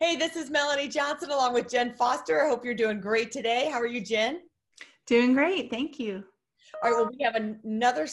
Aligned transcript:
Hey, 0.00 0.14
this 0.14 0.36
is 0.36 0.48
Melanie 0.48 0.86
Johnson 0.86 1.32
along 1.32 1.54
with 1.54 1.68
Jen 1.68 1.92
Foster. 1.92 2.44
I 2.44 2.48
hope 2.48 2.64
you're 2.64 2.72
doing 2.72 3.00
great 3.00 3.32
today. 3.32 3.68
How 3.68 3.80
are 3.80 3.86
you, 3.86 4.00
Jen? 4.00 4.42
Doing 5.08 5.34
great. 5.34 5.72
Thank 5.72 5.98
you. 5.98 6.22
All 6.84 6.90
right, 6.92 6.96
well, 6.96 7.10
we 7.10 7.24
have 7.24 7.34
another 7.34 8.06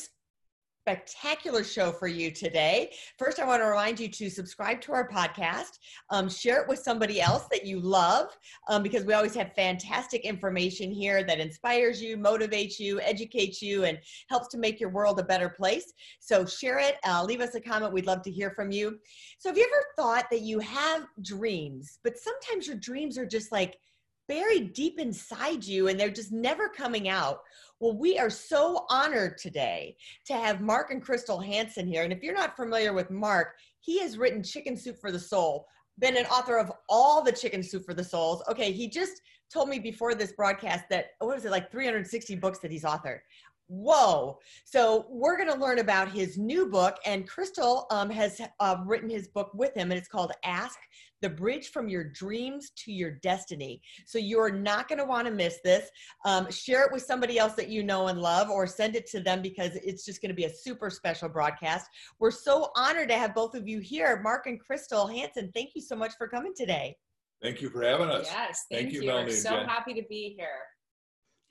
spectacular 0.85 1.63
show 1.63 1.91
for 1.91 2.05
you 2.05 2.29
today. 2.29 2.91
First, 3.17 3.39
I 3.39 3.45
want 3.47 3.63
to 3.63 3.65
remind 3.65 3.99
you 3.99 4.07
to 4.07 4.29
subscribe 4.29 4.81
to 4.81 4.93
our 4.93 5.09
podcast, 5.09 5.79
um, 6.11 6.29
share 6.29 6.61
it 6.61 6.69
with 6.69 6.77
somebody 6.77 7.19
else 7.19 7.47
that 7.51 7.65
you 7.65 7.79
love, 7.79 8.27
um, 8.69 8.83
because 8.83 9.03
we 9.03 9.13
always 9.13 9.33
have 9.33 9.51
fantastic 9.55 10.21
information 10.21 10.91
here 10.91 11.23
that 11.23 11.39
inspires 11.39 12.03
you, 12.03 12.17
motivates 12.17 12.77
you, 12.77 13.01
educates 13.01 13.63
you, 13.63 13.85
and 13.85 13.97
helps 14.29 14.47
to 14.49 14.59
make 14.59 14.79
your 14.79 14.91
world 14.91 15.19
a 15.19 15.23
better 15.23 15.49
place. 15.49 15.91
So, 16.19 16.45
share 16.45 16.77
it, 16.77 16.97
uh, 17.03 17.23
leave 17.23 17.41
us 17.41 17.55
a 17.55 17.61
comment. 17.61 17.91
We'd 17.91 18.05
love 18.05 18.21
to 18.21 18.31
hear 18.31 18.51
from 18.51 18.69
you. 18.69 18.99
So, 19.39 19.49
have 19.49 19.57
you 19.57 19.63
ever 19.63 19.85
thought 19.95 20.27
that 20.29 20.41
you 20.41 20.59
have 20.59 21.07
dreams, 21.23 21.97
but 22.03 22.19
sometimes 22.19 22.67
your 22.67 22.77
dreams 22.77 23.17
are 23.17 23.25
just 23.25 23.51
like, 23.51 23.79
buried 24.27 24.73
deep 24.73 24.99
inside 24.99 25.63
you 25.65 25.87
and 25.87 25.99
they're 25.99 26.09
just 26.09 26.31
never 26.31 26.69
coming 26.69 27.09
out. 27.09 27.39
Well, 27.79 27.97
we 27.97 28.17
are 28.17 28.29
so 28.29 28.85
honored 28.89 29.37
today 29.37 29.97
to 30.27 30.33
have 30.33 30.61
Mark 30.61 30.91
and 30.91 31.01
Crystal 31.01 31.39
Hansen 31.39 31.87
here. 31.87 32.03
And 32.03 32.13
if 32.13 32.23
you're 32.23 32.33
not 32.33 32.55
familiar 32.55 32.93
with 32.93 33.11
Mark, 33.11 33.55
he 33.81 33.99
has 33.99 34.17
written 34.17 34.41
Chicken 34.41 34.77
Soup 34.77 34.97
for 34.99 35.11
the 35.11 35.19
Soul, 35.19 35.67
been 35.99 36.17
an 36.17 36.25
author 36.25 36.57
of 36.57 36.71
all 36.89 37.21
the 37.21 37.31
Chicken 37.31 37.61
Soup 37.61 37.83
for 37.85 37.93
the 37.93 38.03
Souls. 38.03 38.43
Okay, 38.49 38.71
he 38.71 38.89
just 38.89 39.21
told 39.53 39.69
me 39.69 39.79
before 39.79 40.15
this 40.15 40.33
broadcast 40.33 40.85
that, 40.89 41.07
what 41.19 41.35
was 41.35 41.45
it, 41.45 41.51
like 41.51 41.71
360 41.71 42.35
books 42.35 42.59
that 42.59 42.71
he's 42.71 42.83
authored. 42.83 43.19
Whoa. 43.67 44.37
So 44.63 45.07
we're 45.09 45.37
going 45.37 45.51
to 45.51 45.59
learn 45.59 45.79
about 45.79 46.11
his 46.11 46.37
new 46.37 46.67
book, 46.67 46.97
and 47.05 47.27
Crystal 47.27 47.87
um, 47.89 48.09
has 48.09 48.39
uh, 48.59 48.77
written 48.85 49.09
his 49.09 49.27
book 49.27 49.51
with 49.53 49.75
him, 49.75 49.91
and 49.91 49.97
it's 49.97 50.07
called 50.07 50.31
Ask 50.43 50.77
the 51.25 51.29
Bridge 51.31 51.71
from 51.71 51.89
Your 51.89 52.03
Dreams 52.03 52.69
to 52.83 52.91
Your 52.91 53.09
Destiny. 53.09 53.81
So 54.05 54.19
you're 54.19 54.51
not 54.51 54.87
going 54.87 54.99
to 54.99 55.05
want 55.05 55.25
to 55.25 55.33
miss 55.33 55.57
this. 55.63 55.89
Um, 56.23 56.51
share 56.51 56.85
it 56.85 56.91
with 56.93 57.01
somebody 57.01 57.39
else 57.39 57.53
that 57.53 57.67
you 57.67 57.81
know 57.81 58.09
and 58.09 58.21
love, 58.21 58.51
or 58.51 58.67
send 58.67 58.95
it 58.95 59.07
to 59.07 59.19
them 59.19 59.41
because 59.41 59.75
it's 59.77 60.05
just 60.05 60.21
going 60.21 60.29
to 60.29 60.35
be 60.35 60.43
a 60.43 60.53
super 60.53 60.91
special 60.91 61.27
broadcast. 61.27 61.87
We're 62.19 62.29
so 62.29 62.69
honored 62.75 63.09
to 63.09 63.15
have 63.15 63.33
both 63.33 63.55
of 63.55 63.67
you 63.67 63.79
here. 63.79 64.21
Mark 64.21 64.45
and 64.45 64.59
Crystal 64.59 65.07
Hansen, 65.07 65.49
thank 65.55 65.71
you 65.73 65.81
so 65.81 65.95
much 65.95 66.11
for 66.15 66.27
coming 66.27 66.53
today. 66.55 66.95
Thank 67.41 67.59
you 67.59 67.71
for 67.71 67.81
having 67.81 68.09
us. 68.09 68.27
Yes, 68.31 68.65
thank, 68.69 68.83
thank 68.83 68.93
you. 68.93 69.01
you. 69.01 69.07
Melanie 69.07 69.31
I'm 69.31 69.37
so 69.37 69.49
Jen. 69.49 69.67
happy 69.67 69.95
to 69.95 70.03
be 70.07 70.35
here. 70.37 70.47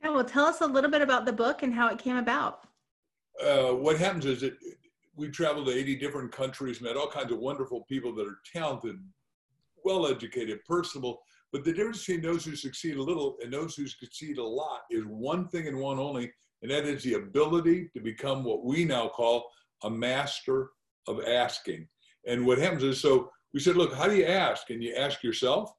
Yeah, 0.05 0.11
well, 0.11 0.25
tell 0.25 0.45
us 0.45 0.61
a 0.61 0.67
little 0.67 0.91
bit 0.91 1.03
about 1.03 1.27
the 1.27 1.33
book 1.33 1.65
and 1.65 1.75
how 1.75 1.89
it 1.89 1.99
came 1.99 2.17
about. 2.17 2.61
Uh, 3.45 3.71
what 3.71 3.99
happens 3.99 4.25
is 4.25 4.41
that 4.43 4.57
we 5.17 5.29
traveled 5.31 5.67
to 5.67 5.73
80 5.73 5.97
different 5.97 6.31
countries, 6.31 6.81
met 6.81 6.97
all 6.97 7.11
kinds 7.11 7.33
of 7.33 7.39
wonderful 7.39 7.85
people 7.89 8.15
that 8.15 8.29
are 8.29 8.39
talented, 8.55 8.97
well 9.85 10.07
educated, 10.07 10.59
personable. 10.67 11.21
But 11.53 11.65
the 11.65 11.73
difference 11.73 12.05
between 12.05 12.23
those 12.23 12.45
who 12.45 12.57
succeed 12.57 12.97
a 12.97 13.03
little 13.03 13.37
and 13.43 13.53
those 13.53 13.75
who 13.75 13.87
succeed 13.87 14.39
a 14.39 14.45
lot 14.45 14.81
is 14.91 15.05
one 15.07 15.49
thing 15.49 15.69
and 15.69 15.79
one 15.79 15.99
only, 15.99 16.33
and 16.63 16.71
that 16.71 16.85
is 16.85 17.03
the 17.03 17.15
ability 17.15 17.91
to 17.95 18.01
become 18.01 18.43
what 18.43 18.65
we 18.65 18.85
now 18.85 19.09
call 19.09 19.49
a 19.85 19.91
master 19.91 20.71
of 21.07 21.21
asking. 21.25 21.87
And 22.27 22.45
what 22.45 22.59
happens 22.59 22.83
is 22.83 23.01
so 23.01 23.31
we 23.53 23.61
said, 23.61 23.77
look, 23.77 23.95
how 23.95 24.09
do 24.09 24.17
you 24.17 24.27
ask? 24.27 24.71
And 24.71 24.83
you 24.83 24.95
ask 24.95 25.23
yourself, 25.23 25.71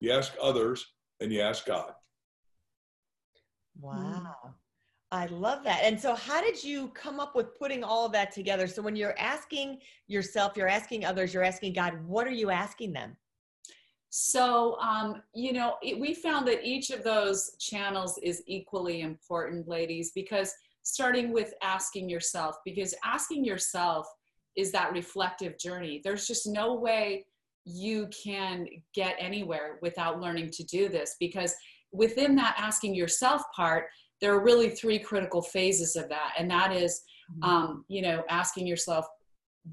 you 0.00 0.10
ask 0.12 0.32
others, 0.40 0.84
and 1.20 1.30
you 1.30 1.42
ask 1.42 1.66
God. 1.66 1.92
Mm. 3.78 3.82
Wow. 3.82 4.54
I 5.10 5.26
love 5.26 5.64
that. 5.64 5.80
And 5.84 5.98
so, 5.98 6.14
how 6.14 6.40
did 6.42 6.62
you 6.62 6.88
come 6.88 7.18
up 7.18 7.34
with 7.34 7.58
putting 7.58 7.82
all 7.82 8.04
of 8.04 8.12
that 8.12 8.30
together? 8.30 8.66
So, 8.66 8.82
when 8.82 8.94
you're 8.94 9.18
asking 9.18 9.78
yourself, 10.06 10.52
you're 10.56 10.68
asking 10.68 11.04
others, 11.04 11.32
you're 11.32 11.42
asking 11.42 11.72
God, 11.72 11.94
what 12.06 12.26
are 12.26 12.32
you 12.32 12.50
asking 12.50 12.92
them? 12.92 13.16
So, 14.10 14.78
um, 14.80 15.22
you 15.34 15.52
know, 15.52 15.76
it, 15.82 15.98
we 15.98 16.14
found 16.14 16.48
that 16.48 16.64
each 16.64 16.90
of 16.90 17.04
those 17.04 17.56
channels 17.58 18.18
is 18.22 18.42
equally 18.46 19.02
important, 19.02 19.68
ladies, 19.68 20.12
because 20.14 20.54
starting 20.82 21.32
with 21.32 21.52
asking 21.62 22.08
yourself, 22.08 22.56
because 22.64 22.94
asking 23.04 23.44
yourself 23.44 24.06
is 24.56 24.72
that 24.72 24.92
reflective 24.92 25.58
journey. 25.58 26.00
There's 26.02 26.26
just 26.26 26.46
no 26.46 26.74
way 26.74 27.26
you 27.64 28.08
can 28.24 28.66
get 28.94 29.14
anywhere 29.18 29.78
without 29.82 30.20
learning 30.20 30.50
to 30.52 30.64
do 30.64 30.88
this 30.88 31.16
because 31.20 31.54
within 31.92 32.34
that 32.36 32.56
asking 32.58 32.94
yourself 32.94 33.42
part, 33.54 33.86
there 34.20 34.32
are 34.32 34.42
really 34.42 34.70
three 34.70 34.98
critical 34.98 35.42
phases 35.42 35.94
of 35.94 36.08
that. 36.08 36.32
And 36.38 36.50
that 36.50 36.72
is, 36.72 37.02
mm-hmm. 37.30 37.48
um, 37.48 37.84
you 37.88 38.02
know, 38.02 38.24
asking 38.28 38.66
yourself, 38.66 39.06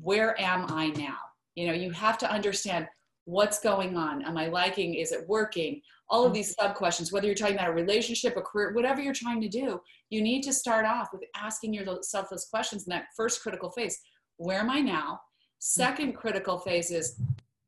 where 0.01 0.39
am 0.39 0.65
I 0.69 0.87
now? 0.89 1.17
You 1.55 1.67
know, 1.67 1.73
you 1.73 1.91
have 1.91 2.17
to 2.19 2.29
understand 2.29 2.87
what's 3.25 3.59
going 3.59 3.97
on. 3.97 4.23
Am 4.23 4.37
I 4.37 4.47
liking? 4.47 4.95
Is 4.95 5.11
it 5.11 5.27
working? 5.27 5.81
All 6.09 6.25
of 6.25 6.33
these 6.33 6.55
mm-hmm. 6.55 6.67
sub 6.67 6.75
questions, 6.75 7.11
whether 7.11 7.25
you're 7.25 7.35
talking 7.35 7.55
about 7.55 7.69
a 7.69 7.73
relationship, 7.73 8.37
a 8.37 8.41
career, 8.41 8.73
whatever 8.73 9.01
you're 9.01 9.13
trying 9.13 9.41
to 9.41 9.49
do, 9.49 9.79
you 10.09 10.21
need 10.21 10.43
to 10.43 10.53
start 10.53 10.85
off 10.85 11.09
with 11.11 11.23
asking 11.35 11.73
yourself 11.73 12.29
those 12.29 12.45
questions 12.45 12.85
in 12.85 12.91
that 12.91 13.05
first 13.15 13.41
critical 13.41 13.69
phase. 13.71 13.99
Where 14.37 14.59
am 14.59 14.69
I 14.69 14.79
now? 14.79 15.19
Second 15.59 16.09
mm-hmm. 16.09 16.19
critical 16.19 16.59
phase 16.59 16.91
is 16.91 17.19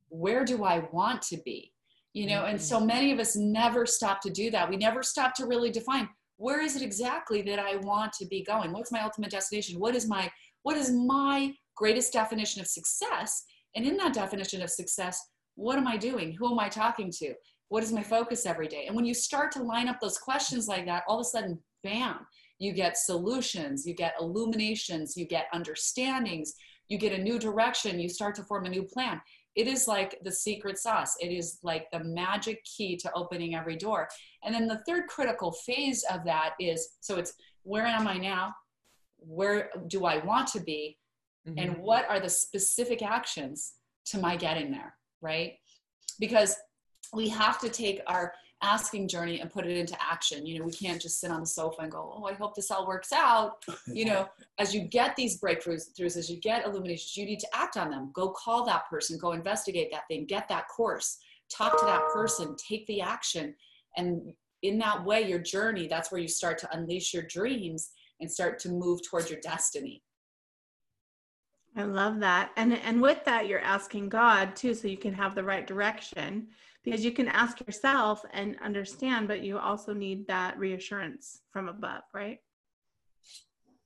where 0.09 0.45
do 0.45 0.63
I 0.63 0.87
want 0.91 1.21
to 1.23 1.37
be? 1.43 1.73
you 2.17 2.27
know 2.27 2.45
and 2.45 2.59
so 2.59 2.77
mm-hmm. 2.77 2.87
many 2.87 3.11
of 3.11 3.19
us 3.19 3.35
never 3.35 3.85
stop 3.85 4.21
to 4.21 4.29
do 4.29 4.49
that 4.49 4.67
we 4.67 4.75
never 4.75 5.03
stop 5.03 5.33
to 5.35 5.45
really 5.45 5.69
define 5.69 6.09
where 6.37 6.61
is 6.61 6.75
it 6.75 6.81
exactly 6.81 7.41
that 7.41 7.59
i 7.59 7.75
want 7.77 8.11
to 8.11 8.25
be 8.25 8.43
going 8.43 8.71
what's 8.71 8.91
my 8.91 9.01
ultimate 9.01 9.29
destination 9.29 9.79
what 9.79 9.95
is 9.95 10.07
my 10.07 10.29
what 10.63 10.75
is 10.75 10.91
my 10.91 11.53
greatest 11.75 12.11
definition 12.11 12.59
of 12.59 12.67
success 12.67 13.43
and 13.75 13.85
in 13.85 13.95
that 13.97 14.13
definition 14.13 14.61
of 14.63 14.69
success 14.69 15.21
what 15.57 15.77
am 15.77 15.87
i 15.87 15.97
doing 15.97 16.31
who 16.31 16.49
am 16.51 16.59
i 16.59 16.69
talking 16.69 17.11
to 17.11 17.33
what 17.69 17.83
is 17.83 17.91
my 17.91 18.03
focus 18.03 18.45
every 18.45 18.67
day 18.67 18.85
and 18.87 18.95
when 18.95 19.05
you 19.05 19.13
start 19.13 19.51
to 19.51 19.61
line 19.61 19.89
up 19.89 19.99
those 19.99 20.17
questions 20.17 20.67
like 20.67 20.85
that 20.85 21.03
all 21.07 21.19
of 21.19 21.21
a 21.21 21.29
sudden 21.29 21.59
bam 21.83 22.25
you 22.59 22.71
get 22.71 22.97
solutions 22.97 23.85
you 23.85 23.93
get 23.93 24.13
illuminations 24.21 25.17
you 25.17 25.25
get 25.25 25.47
understandings 25.53 26.53
you 26.87 26.97
get 26.97 27.11
a 27.11 27.21
new 27.21 27.37
direction 27.37 27.99
you 27.99 28.07
start 28.07 28.33
to 28.33 28.43
form 28.43 28.65
a 28.65 28.69
new 28.69 28.83
plan 28.83 29.19
it 29.57 29.67
is 29.67 29.87
like 29.87 30.19
the 30.23 30.31
secret 30.31 30.77
sauce. 30.77 31.15
It 31.19 31.29
is 31.29 31.57
like 31.63 31.89
the 31.91 32.03
magic 32.03 32.63
key 32.63 32.95
to 32.97 33.11
opening 33.13 33.55
every 33.55 33.75
door. 33.75 34.07
And 34.43 34.53
then 34.53 34.67
the 34.67 34.83
third 34.87 35.07
critical 35.07 35.51
phase 35.51 36.05
of 36.11 36.23
that 36.25 36.51
is 36.59 36.97
so 37.01 37.17
it's 37.17 37.33
where 37.63 37.85
am 37.85 38.07
I 38.07 38.17
now? 38.17 38.53
Where 39.17 39.71
do 39.87 40.05
I 40.05 40.23
want 40.23 40.47
to 40.49 40.59
be? 40.59 40.99
Mm-hmm. 41.47 41.57
And 41.57 41.77
what 41.79 42.07
are 42.07 42.19
the 42.19 42.29
specific 42.29 43.01
actions 43.01 43.73
to 44.05 44.19
my 44.19 44.35
getting 44.35 44.71
there? 44.71 44.93
Right? 45.21 45.55
Because 46.19 46.55
we 47.13 47.29
have 47.29 47.59
to 47.59 47.69
take 47.69 48.01
our 48.07 48.33
asking 48.63 49.07
journey 49.07 49.39
and 49.39 49.51
put 49.51 49.65
it 49.65 49.77
into 49.77 49.95
action. 50.01 50.45
You 50.45 50.59
know, 50.59 50.65
we 50.65 50.71
can't 50.71 51.01
just 51.01 51.19
sit 51.19 51.29
on 51.29 51.41
the 51.41 51.47
sofa 51.47 51.81
and 51.81 51.91
go, 51.91 52.13
oh, 52.15 52.25
I 52.25 52.33
hope 52.33 52.55
this 52.55 52.71
all 52.71 52.87
works 52.87 53.11
out. 53.13 53.63
You 53.87 54.05
know, 54.05 54.27
as 54.59 54.75
you 54.75 54.81
get 54.81 55.15
these 55.15 55.39
breakthroughs, 55.39 55.93
throughs, 55.97 56.17
as 56.17 56.29
you 56.29 56.39
get 56.39 56.65
illuminations, 56.65 57.15
you 57.15 57.25
need 57.25 57.39
to 57.39 57.47
act 57.53 57.77
on 57.77 57.89
them. 57.89 58.11
Go 58.13 58.29
call 58.29 58.65
that 58.65 58.87
person, 58.89 59.17
go 59.17 59.31
investigate 59.31 59.89
that 59.91 60.07
thing, 60.07 60.25
get 60.25 60.47
that 60.49 60.67
course, 60.67 61.17
talk 61.49 61.79
to 61.79 61.85
that 61.85 62.03
person, 62.13 62.55
take 62.55 62.85
the 62.87 63.01
action. 63.01 63.55
And 63.95 64.33
in 64.61 64.77
that 64.79 65.03
way, 65.03 65.27
your 65.27 65.39
journey, 65.39 65.87
that's 65.87 66.11
where 66.11 66.21
you 66.21 66.27
start 66.27 66.57
to 66.59 66.77
unleash 66.77 67.13
your 67.13 67.23
dreams 67.23 67.91
and 68.19 68.31
start 68.31 68.59
to 68.59 68.69
move 68.69 68.99
towards 69.07 69.29
your 69.29 69.39
destiny. 69.39 70.03
I 71.77 71.83
love 71.83 72.19
that. 72.21 72.51
And 72.57 72.73
and 72.73 73.01
with 73.01 73.23
that 73.25 73.47
you're 73.47 73.59
asking 73.59 74.09
God 74.09 74.55
too 74.55 74.73
so 74.73 74.87
you 74.87 74.97
can 74.97 75.13
have 75.13 75.35
the 75.35 75.43
right 75.43 75.65
direction 75.65 76.47
because 76.83 77.05
you 77.05 77.11
can 77.11 77.27
ask 77.27 77.59
yourself 77.65 78.25
and 78.33 78.57
understand 78.63 79.27
but 79.27 79.43
you 79.43 79.59
also 79.59 79.93
need 79.93 80.27
that 80.27 80.57
reassurance 80.57 81.41
from 81.51 81.69
above, 81.69 82.01
right? 82.13 82.39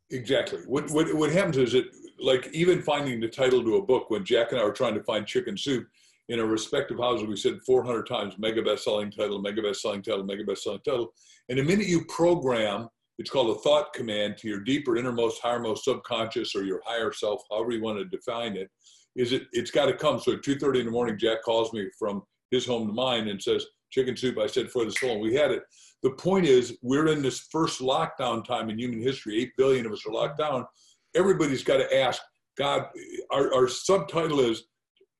Exactly. 0.09 0.59
What 0.67 0.89
what 0.91 1.13
what 1.13 1.31
happens 1.31 1.57
is 1.57 1.73
it 1.73 1.87
like 2.19 2.49
even 2.53 2.81
finding 2.81 3.19
the 3.19 3.27
title 3.27 3.61
to 3.63 3.75
a 3.75 3.81
book 3.81 4.09
when 4.09 4.23
Jack 4.23 4.53
and 4.53 4.61
I 4.61 4.63
were 4.63 4.71
trying 4.71 4.93
to 4.95 5.03
find 5.03 5.27
chicken 5.27 5.57
soup 5.57 5.85
in 6.29 6.39
our 6.39 6.45
respective 6.45 6.97
houses 6.97 7.27
we 7.27 7.35
said 7.35 7.61
400 7.65 8.07
times 8.07 8.35
mega 8.37 8.61
best 8.61 8.85
selling 8.85 9.11
title, 9.11 9.41
mega 9.41 9.61
best 9.61 9.81
selling 9.81 10.01
title, 10.01 10.23
mega 10.23 10.45
best 10.45 10.63
selling 10.63 10.79
title. 10.79 11.13
And 11.49 11.59
the 11.59 11.63
minute 11.63 11.87
you 11.87 12.05
program 12.05 12.87
it's 13.21 13.29
called 13.29 13.55
a 13.55 13.59
thought 13.59 13.93
command 13.93 14.37
to 14.37 14.47
your 14.47 14.61
deeper, 14.61 14.97
innermost, 14.97 15.41
highermost 15.41 15.83
subconscious 15.83 16.55
or 16.55 16.63
your 16.63 16.81
higher 16.83 17.13
self, 17.13 17.43
however 17.51 17.71
you 17.71 17.81
want 17.83 17.99
to 17.99 18.05
define 18.05 18.57
it. 18.57 18.69
Is 19.15 19.31
it? 19.31 19.43
It's 19.51 19.69
got 19.69 19.85
to 19.85 19.93
come. 19.93 20.19
So 20.19 20.33
at 20.33 20.41
2:30 20.41 20.79
in 20.79 20.85
the 20.85 20.91
morning, 20.91 21.19
Jack 21.19 21.43
calls 21.43 21.71
me 21.71 21.87
from 21.99 22.23
his 22.49 22.65
home 22.65 22.87
to 22.87 22.93
mine 22.93 23.27
and 23.27 23.41
says, 23.41 23.65
chicken 23.91 24.17
soup, 24.17 24.39
I 24.39 24.47
said, 24.47 24.71
for 24.71 24.85
the 24.85 24.91
soul. 24.91 25.11
And 25.11 25.21
we 25.21 25.35
had 25.35 25.51
it. 25.51 25.63
The 26.01 26.11
point 26.11 26.45
is, 26.45 26.77
we're 26.81 27.07
in 27.07 27.21
this 27.21 27.47
first 27.51 27.79
lockdown 27.79 28.43
time 28.43 28.69
in 28.69 28.79
human 28.79 29.01
history. 29.01 29.39
8 29.41 29.51
billion 29.57 29.85
of 29.85 29.91
us 29.91 30.05
are 30.07 30.13
locked 30.13 30.39
down. 30.39 30.65
Everybody's 31.13 31.63
got 31.63 31.77
to 31.77 32.01
ask 32.01 32.21
God. 32.57 32.87
Our, 33.31 33.53
our 33.53 33.67
subtitle 33.67 34.39
is 34.39 34.63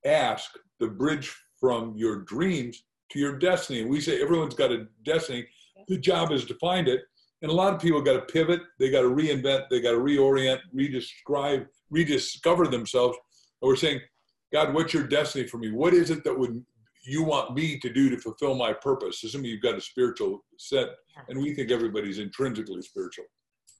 Ask 0.05 0.51
the 0.79 0.87
bridge 0.87 1.35
from 1.59 1.93
your 1.95 2.23
dreams 2.23 2.83
to 3.11 3.19
your 3.19 3.37
destiny. 3.37 3.81
And 3.81 3.89
we 3.89 4.01
say 4.01 4.21
everyone's 4.21 4.55
got 4.55 4.71
a 4.71 4.87
destiny. 5.03 5.47
The 5.87 5.97
job 5.97 6.31
is 6.31 6.45
to 6.45 6.55
find 6.55 6.87
it. 6.87 7.01
And 7.41 7.51
a 7.51 7.55
lot 7.55 7.73
of 7.73 7.81
people 7.81 8.01
got 8.01 8.13
to 8.13 8.33
pivot, 8.33 8.61
they 8.79 8.91
got 8.91 9.01
to 9.01 9.09
reinvent, 9.09 9.69
they 9.69 9.81
got 9.81 9.91
to 9.91 9.97
reorient, 9.97 10.59
redescribe, 10.75 11.65
rediscover 11.89 12.67
themselves. 12.67 13.17
And 13.61 13.67
we're 13.67 13.75
saying, 13.75 14.01
God, 14.53 14.73
what's 14.73 14.93
your 14.93 15.07
destiny 15.07 15.47
for 15.47 15.57
me? 15.57 15.71
What 15.71 15.93
is 15.93 16.11
it 16.11 16.23
that 16.23 16.37
would 16.37 16.63
you 17.03 17.23
want 17.23 17.55
me 17.55 17.79
to 17.79 17.91
do 17.91 18.09
to 18.09 18.17
fulfill 18.17 18.53
my 18.53 18.73
purpose? 18.73 19.23
Assuming 19.23 19.49
you've 19.49 19.61
got 19.61 19.75
a 19.75 19.81
spiritual 19.81 20.43
set, 20.57 20.89
and 21.29 21.41
we 21.41 21.55
think 21.55 21.71
everybody's 21.71 22.19
intrinsically 22.19 22.81
spiritual. 22.81 23.25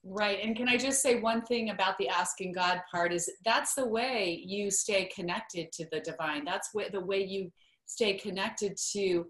Right. 0.04 0.40
And 0.42 0.56
can 0.56 0.68
I 0.68 0.76
just 0.76 1.00
say 1.00 1.20
one 1.20 1.42
thing 1.42 1.70
about 1.70 1.96
the 1.98 2.08
asking 2.08 2.54
God 2.54 2.80
part 2.90 3.12
is 3.12 3.30
that's 3.44 3.74
the 3.74 3.86
way 3.86 4.42
you 4.44 4.68
stay 4.68 5.08
connected 5.14 5.70
to 5.72 5.86
the 5.92 6.00
divine. 6.00 6.44
That's 6.44 6.70
the 6.72 7.00
way 7.00 7.22
you 7.22 7.52
stay 7.86 8.14
connected 8.14 8.76
to 8.92 9.26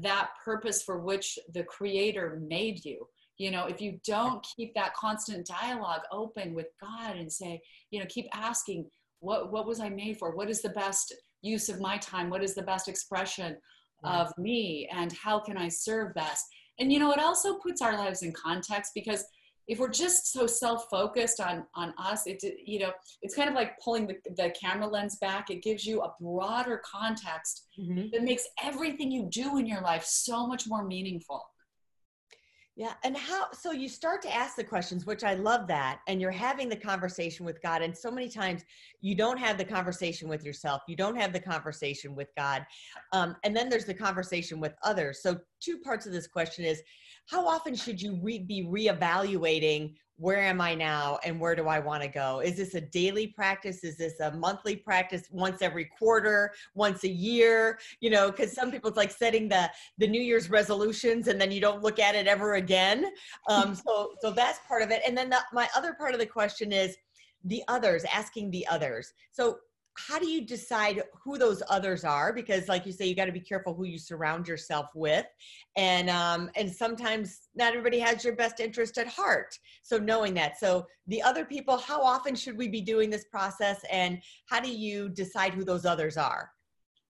that 0.00 0.30
purpose 0.44 0.82
for 0.84 1.00
which 1.00 1.38
the 1.52 1.64
creator 1.64 2.40
made 2.46 2.84
you. 2.84 3.04
You 3.42 3.50
know, 3.50 3.66
if 3.66 3.80
you 3.80 3.98
don't 4.06 4.46
keep 4.56 4.72
that 4.76 4.94
constant 4.94 5.48
dialogue 5.48 6.02
open 6.12 6.54
with 6.54 6.68
God 6.80 7.16
and 7.16 7.30
say, 7.30 7.60
you 7.90 7.98
know, 7.98 8.06
keep 8.08 8.26
asking, 8.32 8.88
what 9.18 9.50
what 9.50 9.66
was 9.66 9.80
I 9.80 9.88
made 9.88 10.18
for? 10.18 10.36
What 10.36 10.48
is 10.48 10.62
the 10.62 10.68
best 10.68 11.12
use 11.40 11.68
of 11.68 11.80
my 11.80 11.98
time? 11.98 12.30
What 12.30 12.44
is 12.44 12.54
the 12.54 12.62
best 12.62 12.86
expression 12.86 13.56
of 14.04 14.32
me 14.38 14.88
and 14.92 15.12
how 15.12 15.40
can 15.40 15.56
I 15.56 15.68
serve 15.68 16.14
best? 16.14 16.46
And 16.78 16.92
you 16.92 17.00
know, 17.00 17.10
it 17.10 17.18
also 17.18 17.58
puts 17.58 17.82
our 17.82 17.98
lives 17.98 18.22
in 18.22 18.32
context 18.32 18.92
because 18.94 19.24
if 19.66 19.80
we're 19.80 19.90
just 19.90 20.32
so 20.32 20.46
self-focused 20.46 21.40
on 21.40 21.64
on 21.74 21.94
us 21.96 22.26
it 22.26 22.42
you 22.64 22.80
know 22.80 22.90
it's 23.22 23.36
kind 23.36 23.48
of 23.48 23.54
like 23.54 23.78
pulling 23.78 24.08
the, 24.08 24.16
the 24.36 24.52
camera 24.60 24.88
lens 24.88 25.16
back 25.20 25.50
it 25.50 25.62
gives 25.62 25.86
you 25.86 26.02
a 26.02 26.12
broader 26.20 26.82
context 26.84 27.68
mm-hmm. 27.78 28.08
that 28.12 28.24
makes 28.24 28.44
everything 28.60 29.10
you 29.10 29.28
do 29.30 29.58
in 29.58 29.66
your 29.66 29.80
life 29.80 30.04
so 30.04 30.48
much 30.48 30.66
more 30.66 30.84
meaningful 30.84 31.40
yeah 32.76 32.94
and 33.04 33.16
how 33.16 33.46
so 33.52 33.72
you 33.72 33.88
start 33.88 34.22
to 34.22 34.34
ask 34.34 34.56
the 34.56 34.64
questions 34.64 35.04
which 35.04 35.24
i 35.24 35.34
love 35.34 35.66
that 35.66 36.00
and 36.08 36.20
you're 36.20 36.30
having 36.30 36.68
the 36.68 36.76
conversation 36.76 37.44
with 37.44 37.60
god 37.62 37.82
and 37.82 37.96
so 37.96 38.10
many 38.10 38.28
times 38.28 38.62
you 39.00 39.14
don't 39.14 39.38
have 39.38 39.58
the 39.58 39.64
conversation 39.64 40.28
with 40.28 40.44
yourself 40.44 40.80
you 40.88 40.96
don't 40.96 41.16
have 41.16 41.32
the 41.32 41.40
conversation 41.40 42.14
with 42.14 42.28
god 42.36 42.64
um, 43.12 43.36
and 43.44 43.56
then 43.56 43.68
there's 43.68 43.84
the 43.84 43.94
conversation 43.94 44.60
with 44.60 44.74
others. 44.82 45.22
So 45.22 45.38
two 45.60 45.78
parts 45.78 46.06
of 46.06 46.12
this 46.12 46.26
question 46.26 46.64
is 46.64 46.82
how 47.28 47.46
often 47.46 47.74
should 47.74 48.00
you 48.00 48.18
re- 48.22 48.38
be 48.38 48.64
reevaluating 48.64 49.94
where 50.16 50.40
am 50.40 50.60
I 50.60 50.74
now 50.74 51.18
and 51.24 51.40
where 51.40 51.54
do 51.54 51.66
I 51.68 51.78
want 51.78 52.02
to 52.02 52.08
go? 52.08 52.40
Is 52.40 52.56
this 52.56 52.74
a 52.74 52.80
daily 52.80 53.28
practice? 53.28 53.82
Is 53.82 53.96
this 53.96 54.20
a 54.20 54.32
monthly 54.32 54.76
practice 54.76 55.22
once 55.30 55.62
every 55.62 55.86
quarter, 55.98 56.52
once 56.74 57.04
a 57.04 57.08
year? 57.08 57.78
You 58.00 58.10
know, 58.10 58.30
because 58.30 58.52
some 58.52 58.70
people 58.70 58.88
it's 58.88 58.96
like 58.96 59.10
setting 59.10 59.48
the 59.48 59.70
the 59.98 60.06
New 60.06 60.20
Year's 60.20 60.50
resolutions 60.50 61.28
and 61.28 61.40
then 61.40 61.50
you 61.50 61.60
don't 61.60 61.82
look 61.82 61.98
at 61.98 62.14
it 62.14 62.26
ever 62.26 62.54
again. 62.54 63.06
Um, 63.48 63.74
so 63.86 64.12
so 64.20 64.30
that's 64.30 64.60
part 64.68 64.82
of 64.82 64.90
it. 64.90 65.02
And 65.06 65.16
then 65.16 65.30
the, 65.30 65.38
my 65.52 65.68
other 65.76 65.94
part 65.94 66.12
of 66.14 66.20
the 66.20 66.26
question 66.26 66.72
is 66.72 66.96
the 67.44 67.62
others, 67.68 68.04
asking 68.12 68.50
the 68.50 68.66
others. 68.68 69.12
So 69.32 69.58
how 69.98 70.18
do 70.18 70.26
you 70.26 70.40
decide 70.40 71.02
who 71.22 71.38
those 71.38 71.62
others 71.68 72.04
are? 72.04 72.32
Because 72.32 72.68
like 72.68 72.86
you 72.86 72.92
say 72.92 73.06
you 73.06 73.14
got 73.14 73.26
to 73.26 73.32
be 73.32 73.40
careful 73.40 73.74
who 73.74 73.84
you 73.84 73.98
surround 73.98 74.48
yourself 74.48 74.90
with. 74.94 75.26
And 75.76 76.08
um 76.08 76.50
and 76.56 76.70
sometimes 76.70 77.48
not 77.54 77.72
everybody 77.72 77.98
has 77.98 78.24
your 78.24 78.34
best 78.34 78.60
interest 78.60 78.98
at 78.98 79.06
heart. 79.06 79.58
So 79.82 79.98
knowing 79.98 80.34
that. 80.34 80.58
So 80.58 80.86
the 81.06 81.22
other 81.22 81.44
people 81.44 81.76
how 81.76 82.02
often 82.02 82.34
should 82.34 82.56
we 82.56 82.68
be 82.68 82.80
doing 82.80 83.10
this 83.10 83.24
process? 83.24 83.80
And 83.90 84.20
how 84.46 84.60
do 84.60 84.70
you 84.70 85.08
decide 85.08 85.52
who 85.54 85.64
those 85.64 85.84
others 85.84 86.16
are? 86.16 86.50